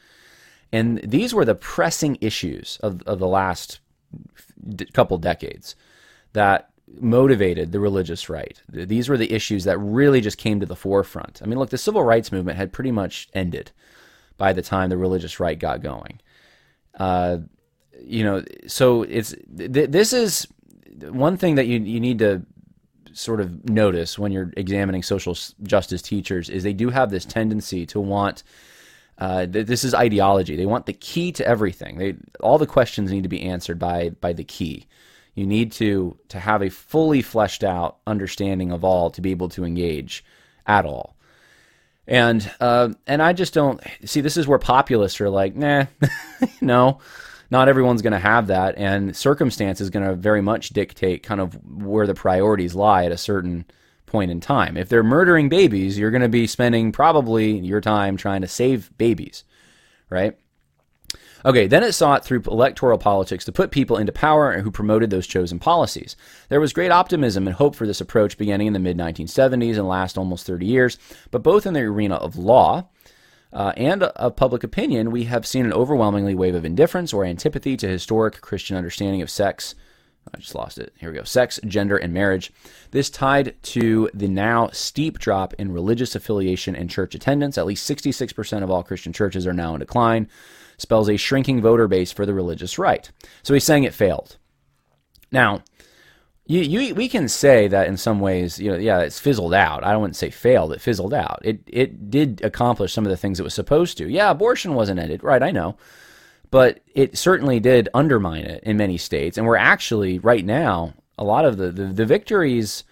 [0.71, 3.80] And these were the pressing issues of, of the last
[4.93, 5.75] couple decades
[6.34, 6.69] that
[6.99, 8.61] motivated the religious right.
[8.69, 11.41] These were the issues that really just came to the forefront.
[11.43, 13.71] I mean, look, the civil rights movement had pretty much ended
[14.39, 16.19] by the time the religious right got going.
[16.97, 17.37] Uh,
[18.01, 20.47] you know, so it's th- this is
[21.09, 22.41] one thing that you you need to
[23.13, 27.85] sort of notice when you're examining social justice teachers is they do have this tendency
[27.85, 28.43] to want
[29.17, 30.55] uh, this is ideology.
[30.55, 31.97] They want the key to everything.
[31.97, 34.87] They all the questions need to be answered by by the key.
[35.35, 39.49] You need to to have a fully fleshed out understanding of all to be able
[39.49, 40.23] to engage
[40.65, 41.17] at all.
[42.10, 44.22] And uh, and I just don't see.
[44.22, 45.86] This is where populists are like, nah,
[46.62, 46.99] no,
[47.51, 51.39] not everyone's going to have that, and circumstance is going to very much dictate kind
[51.39, 53.64] of where the priorities lie at a certain
[54.07, 54.76] point in time.
[54.76, 58.89] If they're murdering babies, you're going to be spending probably your time trying to save
[58.97, 59.43] babies,
[60.10, 60.36] right?
[61.45, 65.25] Okay, then it sought through electoral politics to put people into power who promoted those
[65.25, 66.17] chosen policies.
[66.49, 69.87] There was great optimism and hope for this approach beginning in the mid 1970s and
[69.87, 70.97] last almost 30 years,
[71.31, 72.89] but both in the arena of law
[73.53, 77.77] uh, and of public opinion, we have seen an overwhelmingly wave of indifference or antipathy
[77.77, 79.75] to historic Christian understanding of sex,
[80.33, 80.93] I just lost it.
[80.97, 81.23] Here we go.
[81.23, 82.51] Sex, gender, and marriage.
[82.91, 87.57] This tied to the now steep drop in religious affiliation and church attendance.
[87.57, 90.27] At least 66% of all Christian churches are now in decline.
[90.80, 93.09] Spells a shrinking voter base for the religious right.
[93.43, 94.38] So he's saying it failed.
[95.32, 95.63] Now,
[96.45, 99.84] you, you, we can say that in some ways, you know, yeah, it's fizzled out.
[99.84, 100.73] I wouldn't say failed.
[100.73, 101.39] It fizzled out.
[101.43, 104.09] It it did accomplish some of the things it was supposed to.
[104.09, 105.43] Yeah, abortion wasn't ended, right?
[105.43, 105.77] I know
[106.51, 109.38] but it certainly did undermine it in many states.
[109.38, 112.84] And we're actually right now a lot of the, the, the, victories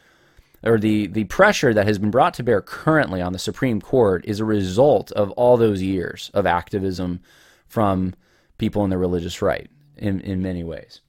[0.63, 4.25] or the the pressure that has been brought to bear currently on the Supreme Court
[4.25, 7.21] is a result of all those years of activism
[7.67, 8.13] from
[8.57, 11.01] people in the religious right in in many ways.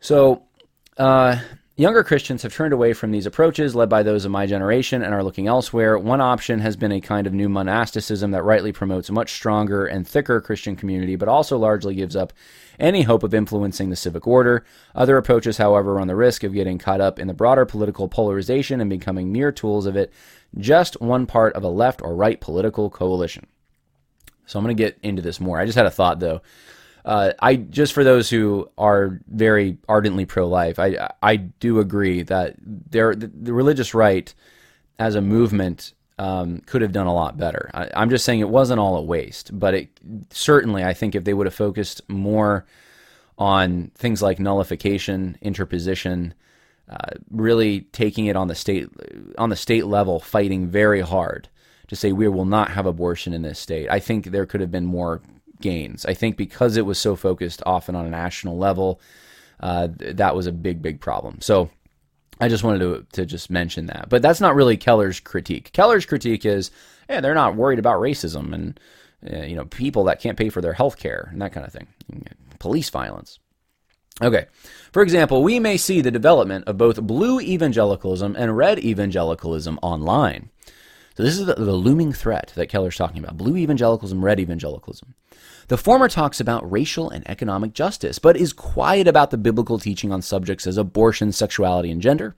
[0.00, 0.44] So.
[0.96, 1.38] Uh,
[1.78, 5.14] Younger Christians have turned away from these approaches, led by those of my generation, and
[5.14, 5.96] are looking elsewhere.
[5.96, 9.86] One option has been a kind of new monasticism that rightly promotes a much stronger
[9.86, 12.32] and thicker Christian community, but also largely gives up
[12.80, 14.64] any hope of influencing the civic order.
[14.92, 18.80] Other approaches, however, run the risk of getting caught up in the broader political polarization
[18.80, 20.12] and becoming mere tools of it,
[20.58, 23.46] just one part of a left or right political coalition.
[24.48, 25.60] So I'm going to get into this more.
[25.60, 26.40] I just had a thought, though.
[27.04, 32.56] Uh, I just for those who are very ardently pro-life, I I do agree that
[32.60, 34.32] there the, the religious right
[34.98, 37.70] as a movement um, could have done a lot better.
[37.72, 41.24] I, am just saying it wasn't all a waste, but it certainly I think if
[41.24, 42.66] they would have focused more
[43.38, 46.34] on things like nullification, interposition,
[46.90, 48.88] uh, really taking it on the state
[49.38, 51.48] on the state level, fighting very hard
[51.88, 53.90] to say we will not have abortion in this state.
[53.90, 55.20] I think there could have been more
[55.60, 56.06] gains.
[56.06, 59.00] I think because it was so focused often on a national level,
[59.60, 61.40] uh, that was a big, big problem.
[61.40, 61.70] So
[62.40, 64.08] I just wanted to, to just mention that.
[64.08, 65.72] But that's not really Keller's critique.
[65.72, 66.70] Keller's critique is,
[67.08, 68.80] yeah, they're not worried about racism and,
[69.30, 71.72] uh, you know, people that can't pay for their health care and that kind of
[71.72, 71.88] thing,
[72.58, 73.40] police violence.
[74.20, 74.46] Okay.
[74.92, 80.50] For example, we may see the development of both blue evangelicalism and red evangelicalism online.
[81.18, 85.16] So this is the, the looming threat that Keller's talking about blue evangelicalism, red evangelicalism.
[85.66, 90.12] The former talks about racial and economic justice, but is quiet about the biblical teaching
[90.12, 92.36] on subjects as abortion, sexuality, and gender.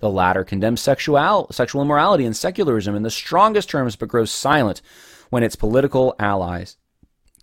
[0.00, 4.82] The latter condemns sexual, sexual immorality and secularism in the strongest terms, but grows silent
[5.30, 6.78] when its political allies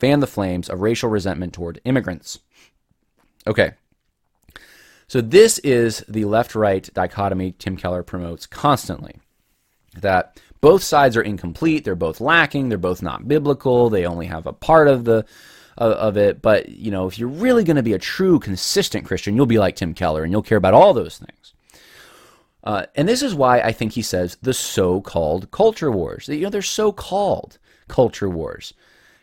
[0.02, 2.40] fan the flames of racial resentment toward immigrants.
[3.48, 3.72] Okay.
[5.08, 9.22] So, this is the left right dichotomy Tim Keller promotes constantly.
[10.02, 11.84] That both sides are incomplete.
[11.84, 12.70] They're both lacking.
[12.70, 13.89] They're both not biblical.
[13.89, 15.26] They only have a part of the
[15.78, 16.41] of, it.
[16.41, 19.59] But you know, if you're really going to be a true, consistent Christian, you'll be
[19.59, 21.53] like Tim Keller, and you'll care about all those things.
[22.64, 26.30] Uh, and this is why I think he says the so-called culture wars.
[26.30, 27.57] You know, they're so-called
[27.89, 28.74] culture wars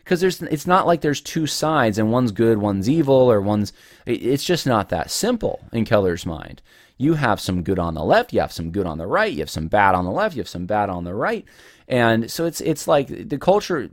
[0.03, 3.73] because there's it's not like there's two sides and one's good, one's evil, or one's.
[4.05, 6.61] It's just not that simple in Keller's mind
[7.01, 9.39] you have some good on the left, you have some good on the right, you
[9.39, 11.45] have some bad on the left, you have some bad on the right.
[11.87, 13.89] And so it's it's like the culture.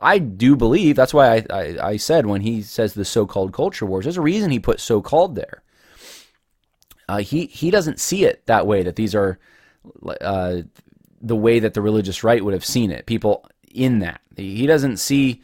[0.00, 3.84] I do believe that's why I, I, I said when he says the so-called culture
[3.84, 5.62] wars, there's a reason he put so-called there.
[7.08, 8.82] Uh, he he doesn't see it that way.
[8.84, 9.38] That these are
[10.20, 10.62] uh,
[11.20, 13.06] the way that the religious right would have seen it.
[13.06, 15.42] People in that he doesn't see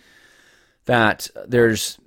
[0.87, 1.99] that there's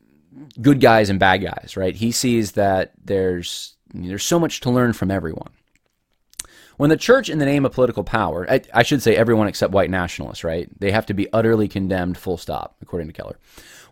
[0.61, 1.75] good guys and bad guys.
[1.75, 1.95] Right?
[1.95, 5.51] He sees that there's there's so much to learn from everyone.
[6.77, 9.73] When the church, in the name of political power, I, I, should say everyone except
[9.73, 10.69] white nationalists, right?
[10.79, 13.37] They have to be utterly condemned, full stop, according to Keller.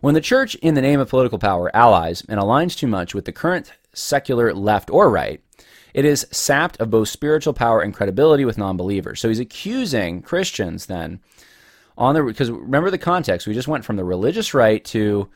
[0.00, 3.26] When the church, in the name of political power, allies and aligns too much with
[3.26, 5.42] the current secular left or right,
[5.92, 9.20] it is sapped of both spiritual power and credibility with non believers.
[9.20, 11.20] So he's accusing Christians then
[11.98, 15.28] on the, because remember the context, we just went from the religious right to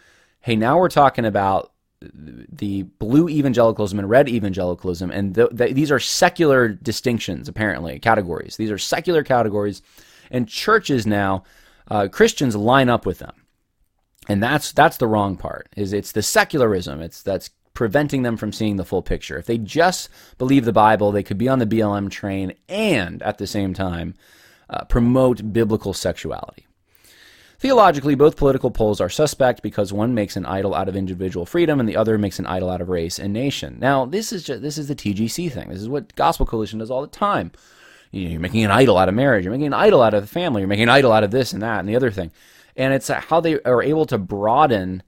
[0.43, 5.91] hey, now we're talking about the blue evangelicalism and red evangelicalism, and th- th- these
[5.91, 8.57] are secular distinctions, apparently, categories.
[8.57, 9.83] These are secular categories,
[10.31, 11.45] and churches now,
[11.89, 13.35] uh, Christians line up with them,
[14.29, 15.69] and that's that's the wrong part.
[15.77, 17.01] Is it's the secularism.
[17.01, 19.39] It's that's preventing them from seeing the full picture.
[19.39, 23.39] If they just believe the Bible, they could be on the BLM train and at
[23.39, 24.15] the same time
[24.69, 26.67] uh, promote biblical sexuality.
[27.63, 31.79] Theologically, both political poles are suspect because one makes an idol out of individual freedom
[31.79, 33.77] and the other makes an idol out of race and nation.
[33.79, 35.69] Now, this is just, this is the TGC thing.
[35.69, 37.53] This is what Gospel Coalition does all the time.
[38.11, 39.45] You're making an idol out of marriage.
[39.45, 40.61] You're making an idol out of the family.
[40.61, 42.33] You're making an idol out of this and that and the other thing.
[42.75, 45.05] And it's uh, how they are able to broaden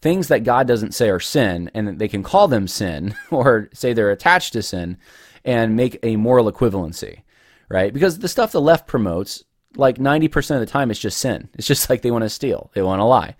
[0.00, 3.92] things that God doesn't say are sin, and they can call them sin or say
[3.92, 4.96] they're attached to sin,
[5.44, 7.20] and make a moral equivalency,
[7.68, 7.92] right?
[7.92, 9.44] Because the stuff the left promotes
[9.78, 11.48] like 90% of the time it's just sin.
[11.54, 13.36] It's just like they want to steal, they want to lie,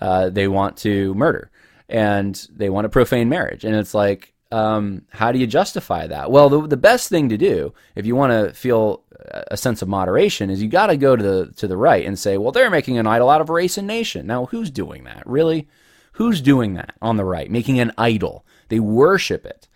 [0.00, 1.50] uh, they want to murder,
[1.88, 3.64] and they want to profane marriage.
[3.64, 6.30] And it's like, um, how do you justify that?
[6.30, 9.04] Well, the, the best thing to do if you want to feel
[9.50, 12.18] a sense of moderation is you got to go to the to the right and
[12.18, 14.26] say, well, they're making an idol out of race and nation.
[14.26, 15.22] Now, who's doing that?
[15.26, 15.68] Really?
[16.12, 17.50] Who's doing that on the right?
[17.50, 18.44] Making an idol.
[18.68, 19.68] They worship it.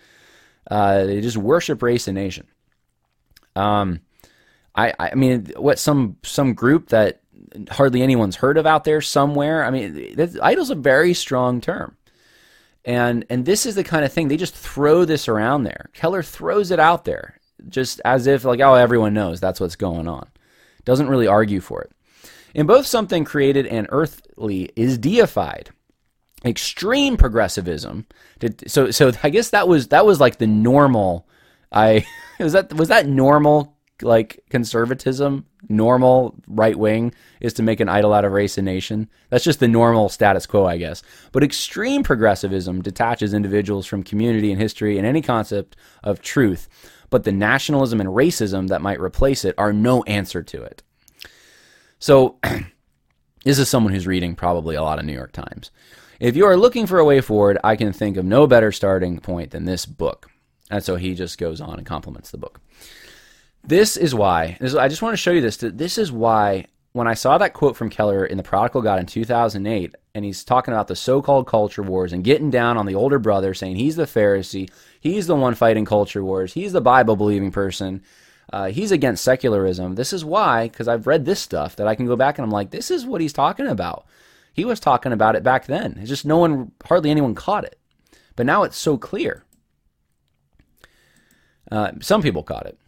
[0.70, 2.46] Uh, they just worship race and nation.
[3.56, 4.00] Um,
[4.78, 7.20] I, I mean, what some some group that
[7.70, 9.64] hardly anyone's heard of out there somewhere.
[9.64, 11.96] I mean, idol's a very strong term,
[12.84, 15.90] and and this is the kind of thing they just throw this around there.
[15.94, 20.06] Keller throws it out there just as if like, oh, everyone knows that's what's going
[20.06, 20.28] on.
[20.84, 21.90] Doesn't really argue for it.
[22.54, 25.70] In both something created and earthly is deified.
[26.44, 28.06] Extreme progressivism.
[28.38, 31.26] Did, so so I guess that was that was like the normal.
[31.72, 32.06] I
[32.38, 38.12] was that was that normal like conservatism, normal right wing, is to make an idol
[38.12, 39.08] out of race and nation.
[39.30, 41.02] That's just the normal status quo, I guess.
[41.32, 46.68] But extreme progressivism detaches individuals from community and history and any concept of truth.
[47.10, 50.82] But the nationalism and racism that might replace it are no answer to it.
[51.98, 52.38] So,
[53.44, 55.70] this is someone who's reading probably a lot of New York Times.
[56.20, 59.20] If you are looking for a way forward, I can think of no better starting
[59.20, 60.30] point than this book.
[60.70, 62.60] And so he just goes on and compliments the book.
[63.64, 64.56] This is why.
[64.60, 65.58] This, I just want to show you this.
[65.58, 69.06] This is why when I saw that quote from Keller in The Prodigal God in
[69.06, 72.94] 2008, and he's talking about the so called culture wars and getting down on the
[72.94, 77.14] older brother, saying he's the Pharisee, he's the one fighting culture wars, he's the Bible
[77.14, 78.02] believing person,
[78.52, 79.94] uh, he's against secularism.
[79.94, 82.50] This is why, because I've read this stuff, that I can go back and I'm
[82.50, 84.06] like, this is what he's talking about.
[84.52, 85.98] He was talking about it back then.
[86.00, 87.78] It's just no one, hardly anyone caught it.
[88.34, 89.44] But now it's so clear.
[91.70, 92.78] Uh, some people caught it.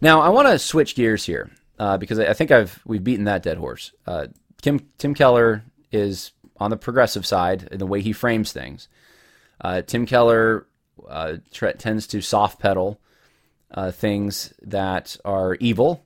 [0.00, 3.42] Now I want to switch gears here uh, because I think I've we've beaten that
[3.42, 3.92] dead horse.
[4.06, 4.28] Uh,
[4.62, 8.88] Tim Tim Keller is on the progressive side in the way he frames things.
[9.60, 10.66] Uh, Tim Keller
[11.08, 13.00] uh, t- tends to soft pedal
[13.72, 16.04] uh, things that are evil.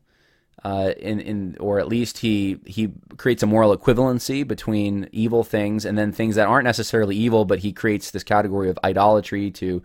[0.64, 5.85] Uh, in, in or at least he he creates a moral equivalency between evil things
[5.85, 9.83] and then things that aren't necessarily evil, but he creates this category of idolatry to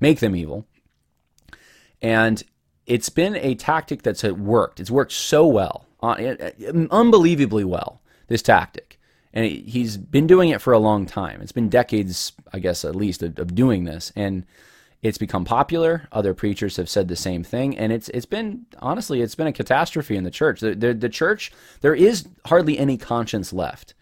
[0.00, 0.66] make them evil.
[2.00, 2.42] And
[2.86, 4.80] it's been a tactic that's uh, worked.
[4.80, 8.00] It's worked so well, uh, uh, uh unbelievably well.
[8.26, 8.98] This tactic,
[9.34, 11.42] and he's been doing it for a long time.
[11.42, 14.46] It's been decades, I guess, at least, of, of doing this, and
[15.02, 16.08] it's become popular.
[16.10, 19.52] Other preachers have said the same thing, and it's it's been honestly, it's been a
[19.52, 20.60] catastrophe in the church.
[20.60, 23.92] The, the, the church, there is hardly any conscience left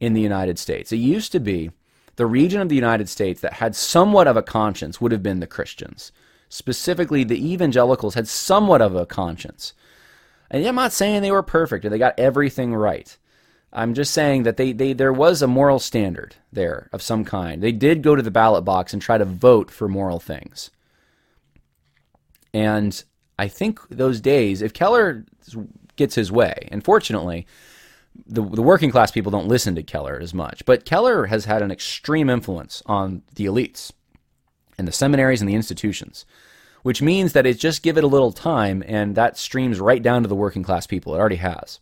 [0.00, 0.92] in the United States.
[0.92, 1.70] It used to be
[2.16, 5.40] the region of the United States that had somewhat of a conscience would have been
[5.40, 6.12] the Christians
[6.54, 9.72] specifically the evangelicals, had somewhat of a conscience.
[10.48, 13.18] And I'm not saying they were perfect and they got everything right.
[13.72, 17.60] I'm just saying that they, they there was a moral standard there of some kind.
[17.60, 20.70] They did go to the ballot box and try to vote for moral things.
[22.52, 23.02] And
[23.36, 25.24] I think those days, if Keller
[25.96, 27.48] gets his way, and fortunately,
[28.28, 31.62] the, the working class people don't listen to Keller as much, but Keller has had
[31.62, 33.90] an extreme influence on the elites
[34.78, 36.24] and the seminaries and the institutions,
[36.82, 40.22] which means that it just give it a little time and that streams right down
[40.22, 41.14] to the working class people.
[41.14, 41.80] It already has.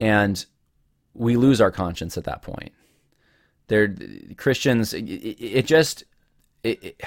[0.00, 0.44] And
[1.14, 2.72] we lose our conscience at that point.
[3.68, 3.94] They're
[4.36, 4.92] Christians.
[4.92, 6.04] It, it just
[6.62, 7.02] it, it,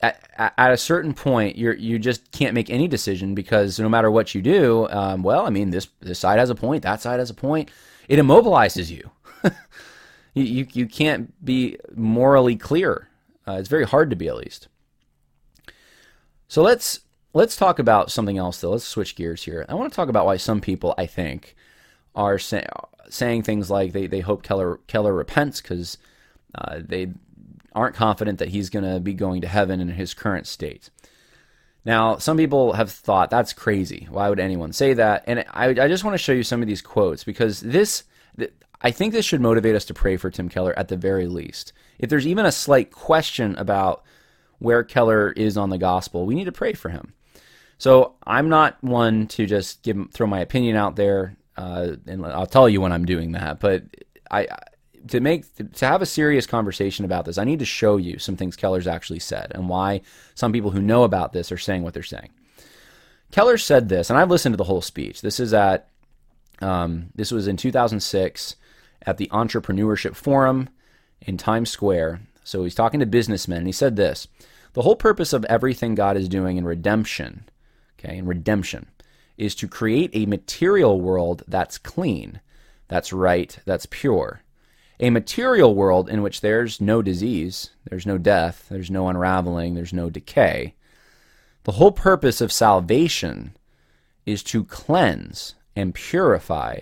[0.00, 4.10] at, at a certain point, you you just can't make any decision because no matter
[4.10, 7.20] what you do, um, well, I mean, this this side has a point, that side
[7.20, 7.70] has a point.
[8.08, 9.10] It immobilizes you.
[10.34, 13.08] you, you, can't be morally clear.
[13.46, 14.68] Uh, it's very hard to be, at least.
[16.48, 17.00] So let's
[17.34, 18.70] let's talk about something else, though.
[18.70, 19.64] Let's switch gears here.
[19.68, 21.54] I want to talk about why some people, I think,
[22.14, 22.66] are say,
[23.08, 25.98] saying things like they, they hope Keller Keller repents because
[26.54, 27.12] uh, they
[27.74, 30.90] aren't confident that he's going to be going to heaven in his current state.
[31.84, 34.06] Now, some people have thought that's crazy.
[34.10, 35.24] Why would anyone say that?
[35.26, 38.04] And I, I just want to show you some of these quotes because this,
[38.82, 41.72] I think this should motivate us to pray for Tim Keller at the very least.
[41.98, 44.02] If there's even a slight question about
[44.58, 47.14] where Keller is on the gospel, we need to pray for him.
[47.78, 52.46] So I'm not one to just give throw my opinion out there, uh, and I'll
[52.46, 53.60] tell you when I'm doing that.
[53.60, 53.84] But
[54.30, 54.48] I
[55.08, 58.36] to make to have a serious conversation about this, I need to show you some
[58.36, 60.02] things Keller's actually said and why
[60.34, 62.30] some people who know about this are saying what they're saying.
[63.32, 65.20] Keller said this, and I've listened to the whole speech.
[65.20, 65.88] This is at
[66.60, 68.56] um, this was in 2006
[69.06, 70.68] at the Entrepreneurship Forum
[71.20, 72.20] in Times Square.
[72.44, 74.28] So he's talking to businessmen, and he said this:
[74.72, 77.48] the whole purpose of everything God is doing in redemption,
[77.98, 78.86] okay, in redemption,
[79.36, 82.40] is to create a material world that's clean,
[82.88, 84.42] that's right, that's pure
[85.02, 89.92] a material world in which there's no disease, there's no death, there's no unraveling, there's
[89.92, 90.74] no decay.
[91.64, 93.56] The whole purpose of salvation
[94.24, 96.80] is to cleanse and purify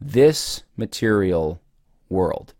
[0.00, 1.60] this material
[2.08, 2.54] world.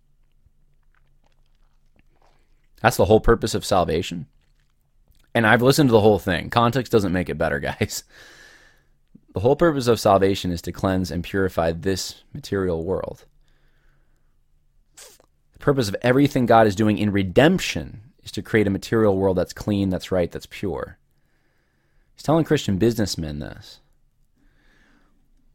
[2.81, 4.27] That's the whole purpose of salvation.
[5.35, 6.51] And I've listened to the whole thing.
[6.51, 8.05] Context doesn't make it better, guys.
[9.35, 13.25] The whole purpose of salvation is to cleanse and purify this material world.
[15.53, 19.37] The purpose of everything God is doing in redemption is to create a material world
[19.37, 20.99] that's clean, that's right, that's pure.
[22.15, 23.81] He's telling Christian businessmen this.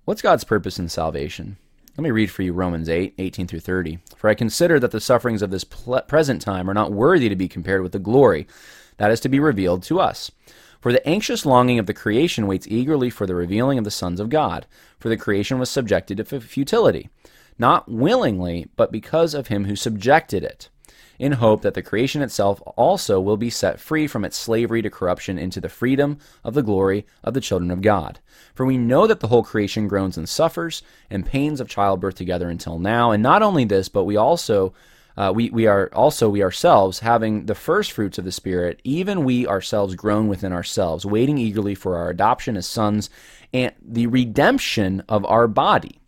[0.05, 1.57] What's God's purpose in salvation?
[1.95, 3.99] Let me read for you Romans 8, 18 through 30.
[4.15, 7.47] For I consider that the sufferings of this present time are not worthy to be
[7.47, 8.47] compared with the glory
[8.97, 10.31] that is to be revealed to us.
[10.81, 14.19] For the anxious longing of the creation waits eagerly for the revealing of the sons
[14.19, 14.65] of God.
[14.99, 17.09] For the creation was subjected to futility
[17.57, 20.69] not willingly, but because of him who subjected it,
[21.23, 24.89] in hope that the creation itself also will be set free from its slavery to
[24.89, 28.19] corruption into the freedom of the glory of the children of God.
[28.53, 32.49] For we know that the whole creation groans and suffers and pains of childbirth together
[32.49, 33.11] until now.
[33.11, 34.73] And not only this, but we also
[35.15, 39.23] uh, we, we are also we ourselves having the first fruits of the spirit even
[39.23, 43.11] we ourselves groan within ourselves waiting eagerly for our adoption as sons
[43.53, 46.01] and the redemption of our body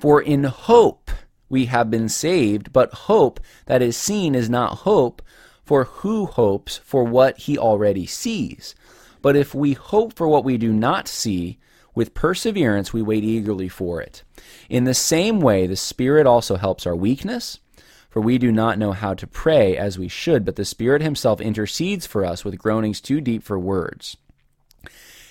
[0.00, 1.12] for in hope
[1.54, 5.22] we have been saved, but hope that is seen is not hope,
[5.62, 8.74] for who hopes for what he already sees?
[9.22, 11.58] But if we hope for what we do not see,
[11.94, 14.24] with perseverance we wait eagerly for it.
[14.68, 17.60] In the same way, the Spirit also helps our weakness.
[18.10, 21.40] For we do not know how to pray as we should, but the Spirit Himself
[21.40, 24.16] intercedes for us with groanings too deep for words.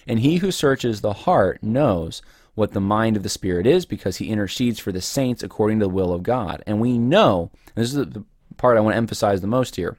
[0.07, 2.21] And He who searches the heart knows
[2.55, 5.85] what the mind of the Spirit is because he intercedes for the saints according to
[5.85, 6.63] the will of God.
[6.67, 8.23] And we know, and this is the
[8.57, 9.97] part I want to emphasize the most here.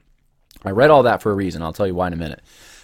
[0.63, 1.61] I read all that for a reason.
[1.61, 2.41] I'll tell you why in a minute.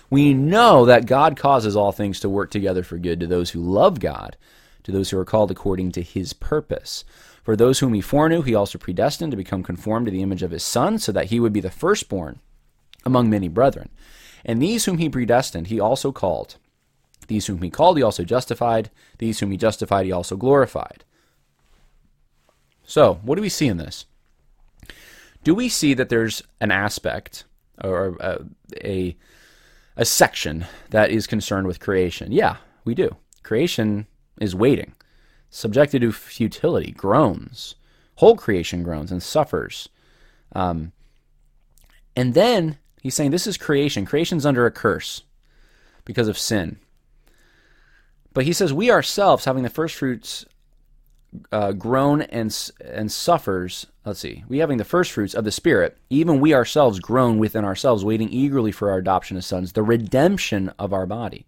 [0.10, 3.62] We know that God causes all things to work together for good to those who
[3.62, 4.36] love God,
[4.84, 7.06] to those who are called according to his purpose.
[7.44, 10.52] For those whom he foreknew, he also predestined to become conformed to the image of
[10.52, 12.40] his Son, so that he would be the firstborn
[13.06, 13.90] among many brethren.
[14.44, 16.58] And these whom he predestined, he also called.
[17.28, 18.90] These whom he called, he also justified.
[19.18, 21.04] These whom he justified, he also glorified.
[22.84, 24.06] So, what do we see in this?
[25.44, 27.46] Do we see that there's an aspect
[27.84, 28.46] or a,
[28.84, 29.18] a,
[29.96, 32.32] a section that is concerned with creation?
[32.32, 33.16] Yeah, we do.
[33.44, 34.08] Creation
[34.40, 34.94] is waiting,
[35.50, 37.76] subjected to futility, groans.
[38.16, 39.90] Whole creation groans and suffers.
[40.54, 40.92] Um,
[42.16, 44.06] and then he's saying this is creation.
[44.06, 45.24] Creation's under a curse
[46.06, 46.78] because of sin.
[48.34, 50.46] But he says, We ourselves, having the first fruits
[51.52, 55.98] uh, grown and, and suffers, let's see, we having the first fruits of the Spirit,
[56.10, 60.70] even we ourselves groan within ourselves, waiting eagerly for our adoption as sons, the redemption
[60.78, 61.46] of our body.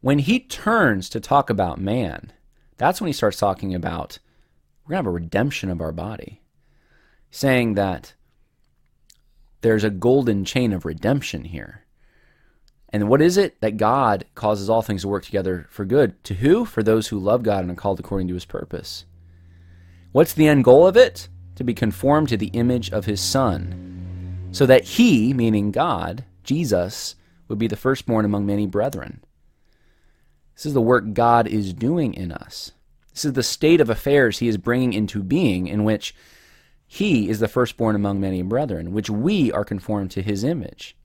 [0.00, 2.32] When he turns to talk about man,
[2.76, 4.18] that's when he starts talking about
[4.84, 6.40] we're going to have a redemption of our body,
[7.30, 8.14] saying that
[9.60, 11.84] there's a golden chain of redemption here.
[12.90, 13.60] And what is it?
[13.60, 16.22] That God causes all things to work together for good.
[16.24, 16.64] To who?
[16.64, 19.04] For those who love God and are called according to his purpose.
[20.12, 21.28] What's the end goal of it?
[21.56, 27.16] To be conformed to the image of his Son, so that he, meaning God, Jesus,
[27.48, 29.22] would be the firstborn among many brethren.
[30.54, 32.72] This is the work God is doing in us.
[33.12, 36.14] This is the state of affairs he is bringing into being, in which
[36.86, 40.96] he is the firstborn among many brethren, which we are conformed to his image.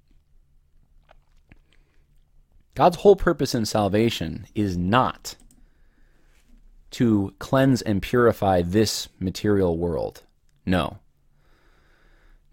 [2.75, 5.35] God's whole purpose in salvation is not
[6.91, 10.23] to cleanse and purify this material world.
[10.65, 10.99] No.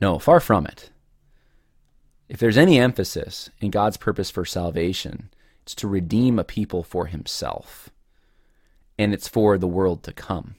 [0.01, 0.91] No, far from it.
[2.29, 5.31] If there's any emphasis in God's purpose for salvation,
[5.63, 7.91] it's to redeem a people for himself.
[8.99, 10.55] And it's for the world to come.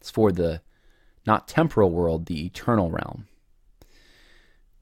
[0.00, 0.60] It's for the
[1.26, 3.26] not temporal world, the eternal realm.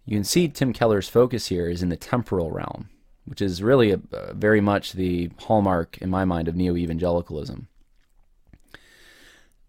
[0.05, 2.89] You can see Tim Keller's focus here is in the temporal realm,
[3.31, 4.01] which is really a,
[4.35, 7.69] very much the hallmark, in my mind, of neo evangelicalism.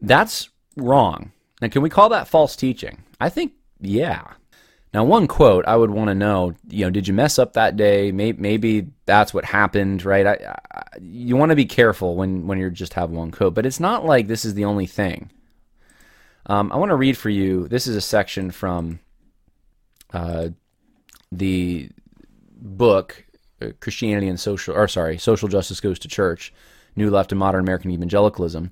[0.01, 1.31] That's wrong.
[1.61, 3.03] Now, can we call that false teaching?
[3.19, 4.23] I think, yeah.
[4.95, 7.77] Now, one quote I would want to know, you know, did you mess up that
[7.77, 8.11] day?
[8.11, 10.25] Maybe, maybe that's what happened, right?
[10.25, 13.67] I, I, you want to be careful when, when you're just have one quote, but
[13.67, 15.29] it's not like this is the only thing.
[16.47, 17.67] Um, I want to read for you.
[17.67, 19.01] This is a section from
[20.11, 20.49] uh,
[21.31, 21.91] the
[22.59, 23.23] book
[23.79, 26.53] Christianity and Social, or sorry, Social Justice Goes to Church,
[26.95, 28.71] New Left and Modern American Evangelicalism.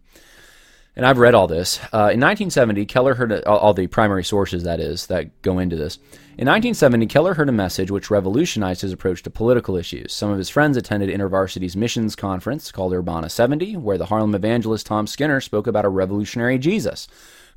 [0.96, 1.80] And I've read all this.
[1.94, 5.60] Uh, in 1970, Keller heard a, all, all the primary sources that is that go
[5.60, 5.96] into this.
[6.38, 10.12] In 1970, Keller heard a message which revolutionized his approach to political issues.
[10.12, 14.88] Some of his friends attended InterVarsity's missions conference called Urbana 70, where the Harlem evangelist
[14.88, 17.08] Tom Skinner spoke about a revolutionary Jesus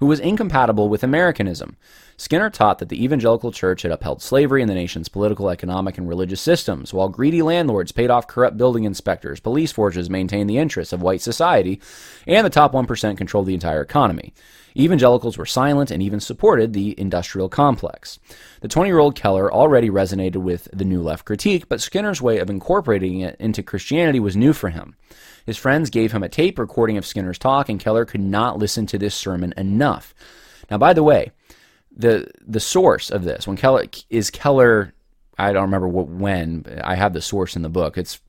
[0.02, 1.76] who was incompatible with Americanism.
[2.16, 6.08] Skinner taught that the evangelical church had upheld slavery in the nation's political, economic, and
[6.08, 10.92] religious systems, while greedy landlords paid off corrupt building inspectors, police forces maintained the interests
[10.92, 11.80] of white society,
[12.26, 14.34] and the top 1% controlled the entire economy.
[14.76, 18.18] Evangelicals were silent and even supported the industrial complex.
[18.60, 22.38] The 20 year old Keller already resonated with the New Left critique, but Skinner's way
[22.38, 24.96] of incorporating it into Christianity was new for him.
[25.44, 28.86] His friends gave him a tape recording of Skinner's talk, and Keller could not listen
[28.86, 30.14] to this sermon enough.
[30.70, 31.32] Now, by the way,
[31.94, 34.94] the the source of this when Keller is Keller,
[35.38, 36.64] I don't remember what, when.
[36.82, 37.98] I have the source in the book.
[37.98, 38.20] It's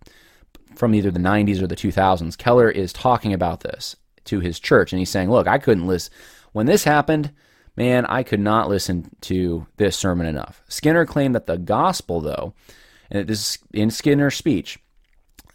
[0.76, 2.38] from either the 90s or the 2000s.
[2.38, 3.96] Keller is talking about this
[4.26, 6.14] to his church, and he's saying, "Look, I couldn't listen
[6.52, 7.32] when this happened."
[7.76, 10.62] Man, I could not listen to this sermon enough.
[10.68, 12.54] Skinner claimed that the gospel, though,
[13.10, 14.78] and this is in Skinner's speech,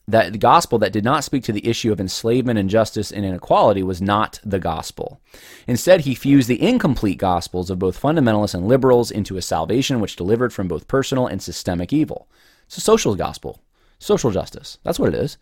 [0.08, 3.82] that the gospel that did not speak to the issue of enslavement, injustice, and inequality
[3.82, 5.20] was not the gospel.
[5.66, 10.16] Instead, he fused the incomplete gospels of both fundamentalists and liberals into a salvation which
[10.16, 12.26] delivered from both personal and systemic evil.
[12.66, 13.60] It's a social gospel,
[13.98, 14.78] social justice.
[14.82, 15.36] That's what it is.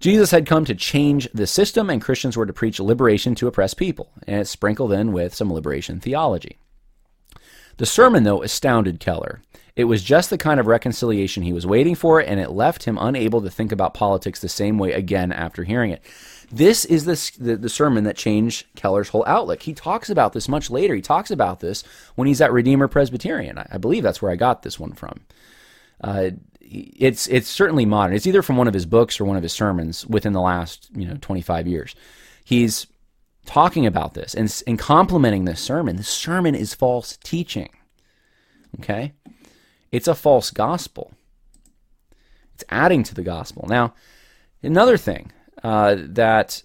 [0.00, 3.76] Jesus had come to change the system, and Christians were to preach liberation to oppressed
[3.76, 6.58] people, and it's sprinkled in with some liberation theology.
[7.78, 9.42] The sermon, though, astounded Keller.
[9.74, 12.96] It was just the kind of reconciliation he was waiting for, and it left him
[12.98, 16.02] unable to think about politics the same way again after hearing it.
[16.50, 19.62] This is the, the, the, sermon that changed Keller's whole outlook.
[19.62, 20.94] He talks about this much later.
[20.94, 21.82] He talks about this
[22.14, 23.58] when he's at Redeemer Presbyterian.
[23.58, 25.20] I, I believe that's where I got this one from.
[26.00, 26.30] Uh,
[26.68, 28.14] it's it's certainly modern.
[28.14, 30.90] It's either from one of his books or one of his sermons within the last
[30.94, 31.94] you know 25 years.
[32.44, 32.86] He's
[33.46, 35.96] talking about this and, and complimenting this sermon.
[35.96, 37.70] This sermon is false teaching.
[38.80, 39.12] Okay?
[39.92, 41.12] It's a false gospel.
[42.54, 43.66] It's adding to the gospel.
[43.68, 43.94] Now,
[44.62, 46.62] another thing uh, that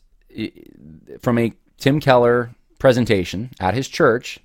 [1.21, 4.39] from a Tim Keller presentation at his church,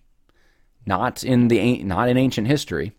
[0.85, 2.93] not in the not in ancient history,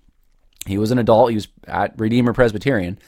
[0.68, 1.30] he was an adult.
[1.30, 3.00] He was at Redeemer Presbyterian.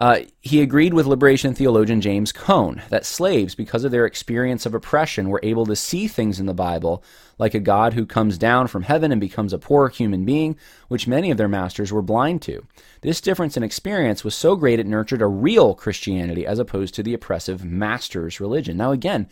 [0.00, 4.72] Uh, he agreed with liberation theologian James Cone that slaves, because of their experience of
[4.72, 7.04] oppression, were able to see things in the Bible,
[7.36, 10.56] like a God who comes down from heaven and becomes a poor human being,
[10.88, 12.66] which many of their masters were blind to.
[13.02, 17.02] This difference in experience was so great it nurtured a real Christianity as opposed to
[17.02, 18.78] the oppressive master's religion.
[18.78, 19.28] Now, again,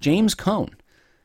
[0.00, 0.76] James Cone,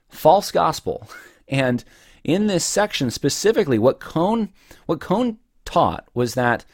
[0.09, 1.09] false gospel.
[1.51, 1.83] And
[2.23, 4.53] in this section specifically, what Cone,
[4.85, 6.65] what Cone taught was that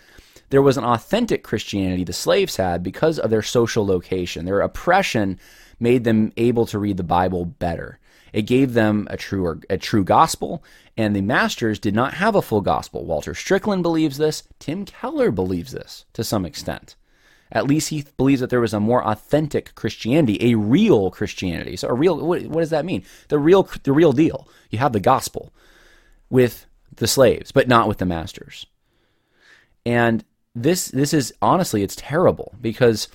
[0.49, 4.45] there was an authentic Christianity the slaves had because of their social location.
[4.45, 5.39] Their oppression
[5.79, 7.99] made them able to read the Bible better.
[8.33, 10.63] It gave them a true a true gospel,
[10.95, 13.05] and the masters did not have a full gospel.
[13.05, 14.43] Walter Strickland believes this.
[14.59, 16.95] Tim Keller believes this to some extent.
[17.51, 21.77] At least he believes that there was a more authentic Christianity, a real Christianity.
[21.77, 23.03] So a real what, what does that mean?
[23.29, 24.47] The real the real deal.
[24.69, 25.53] You have the gospel
[26.29, 28.65] with the slaves, but not with the masters.
[29.87, 33.07] And this this is honestly it's terrible because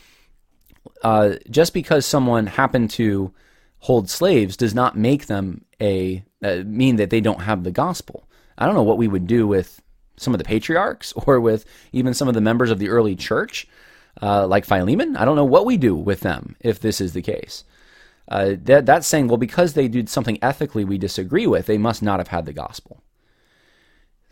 [1.03, 3.35] uh, just because someone happened to
[3.81, 8.27] hold slaves does not make them a uh, mean that they don't have the gospel.
[8.57, 9.83] I don't know what we would do with
[10.17, 13.69] some of the patriarchs or with even some of the members of the early church,
[14.23, 15.15] uh, like Philemon.
[15.15, 17.65] I don't know what we do with them if this is the case.
[18.29, 22.03] Uh, that, that's saying, well, because they did something ethically we disagree with, they must
[22.03, 23.02] not have had the gospel.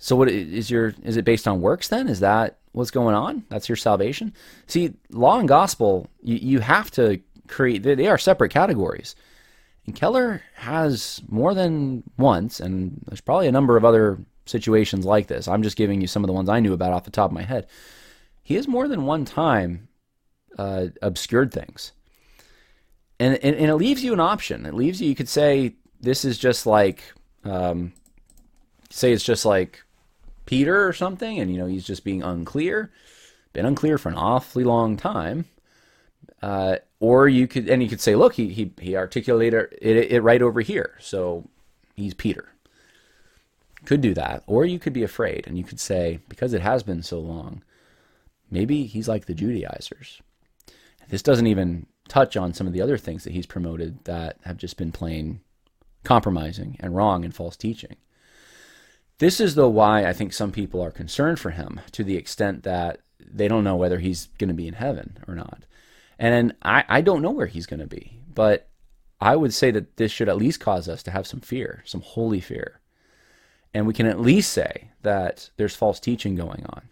[0.03, 0.94] So, what is your?
[1.05, 1.88] Is it based on works?
[1.88, 3.44] Then is that what's going on?
[3.51, 4.32] That's your salvation.
[4.66, 9.14] See, law and gospel, you, you have to create they are separate categories.
[9.84, 15.26] And Keller has more than once, and there's probably a number of other situations like
[15.26, 15.46] this.
[15.46, 17.34] I'm just giving you some of the ones I knew about off the top of
[17.34, 17.66] my head.
[18.42, 19.88] He has more than one time
[20.59, 21.92] uh, obscured things.
[23.18, 24.64] And, and, and, it leaves you an option.
[24.64, 27.03] It leaves you, you could say, this is just like,
[27.44, 27.92] um,
[28.88, 29.82] say it's just like
[30.51, 32.90] Peter or something, and, you know, he's just being unclear,
[33.53, 35.44] been unclear for an awfully long time.
[36.42, 40.22] Uh, or you could, and you could say, look, he, he, he articulated it, it
[40.22, 40.96] right over here.
[40.98, 41.48] So
[41.94, 42.48] he's Peter.
[43.84, 44.42] Could do that.
[44.48, 47.62] Or you could be afraid and you could say, because it has been so long,
[48.51, 50.20] maybe he's like the Judaizers.
[51.11, 54.57] This doesn't even touch on some of the other things that he's promoted that have
[54.57, 55.42] just been plain
[56.03, 57.94] compromising and wrong and false teaching.
[59.21, 62.62] This is the why I think some people are concerned for him to the extent
[62.62, 65.64] that they don't know whether he's going to be in heaven or not.
[66.18, 68.71] And I, I don't know where he's going to be, but
[69.21, 72.01] I would say that this should at least cause us to have some fear, some
[72.01, 72.81] holy fear.
[73.75, 76.89] And we can at least say that there's false teaching going on.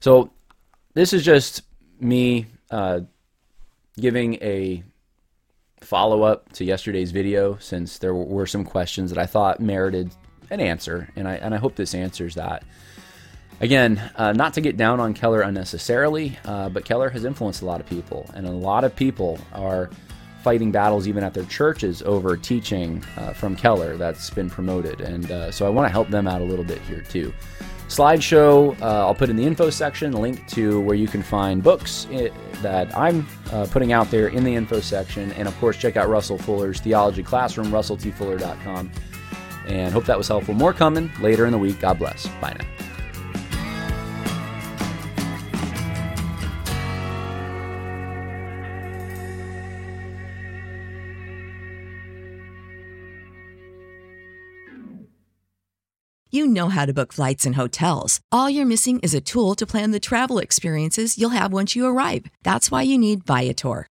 [0.00, 0.32] So
[0.94, 1.60] this is just
[2.00, 3.00] me uh,
[4.00, 4.82] giving a
[5.82, 10.10] follow up to yesterday's video since there were some questions that I thought merited
[10.50, 12.62] an answer, and I and I hope this answers that.
[13.60, 17.64] Again, uh, not to get down on Keller unnecessarily, uh, but Keller has influenced a
[17.64, 19.88] lot of people, and a lot of people are
[20.42, 25.00] fighting battles even at their churches over teaching uh, from Keller that's been promoted.
[25.00, 27.32] And uh, so I want to help them out a little bit here too.
[27.88, 31.62] Slideshow, uh, I'll put in the info section a link to where you can find
[31.62, 35.32] books it, eh, that I'm uh, putting out there in the info section.
[35.32, 38.90] And of course, check out Russell Fuller's Theology Classroom, russelltfuller.com.
[39.66, 40.54] And hope that was helpful.
[40.54, 41.80] More coming later in the week.
[41.80, 42.26] God bless.
[42.40, 42.66] Bye now.
[56.36, 58.20] You know how to book flights and hotels.
[58.30, 61.86] All you're missing is a tool to plan the travel experiences you'll have once you
[61.86, 62.26] arrive.
[62.42, 63.86] That's why you need Viator.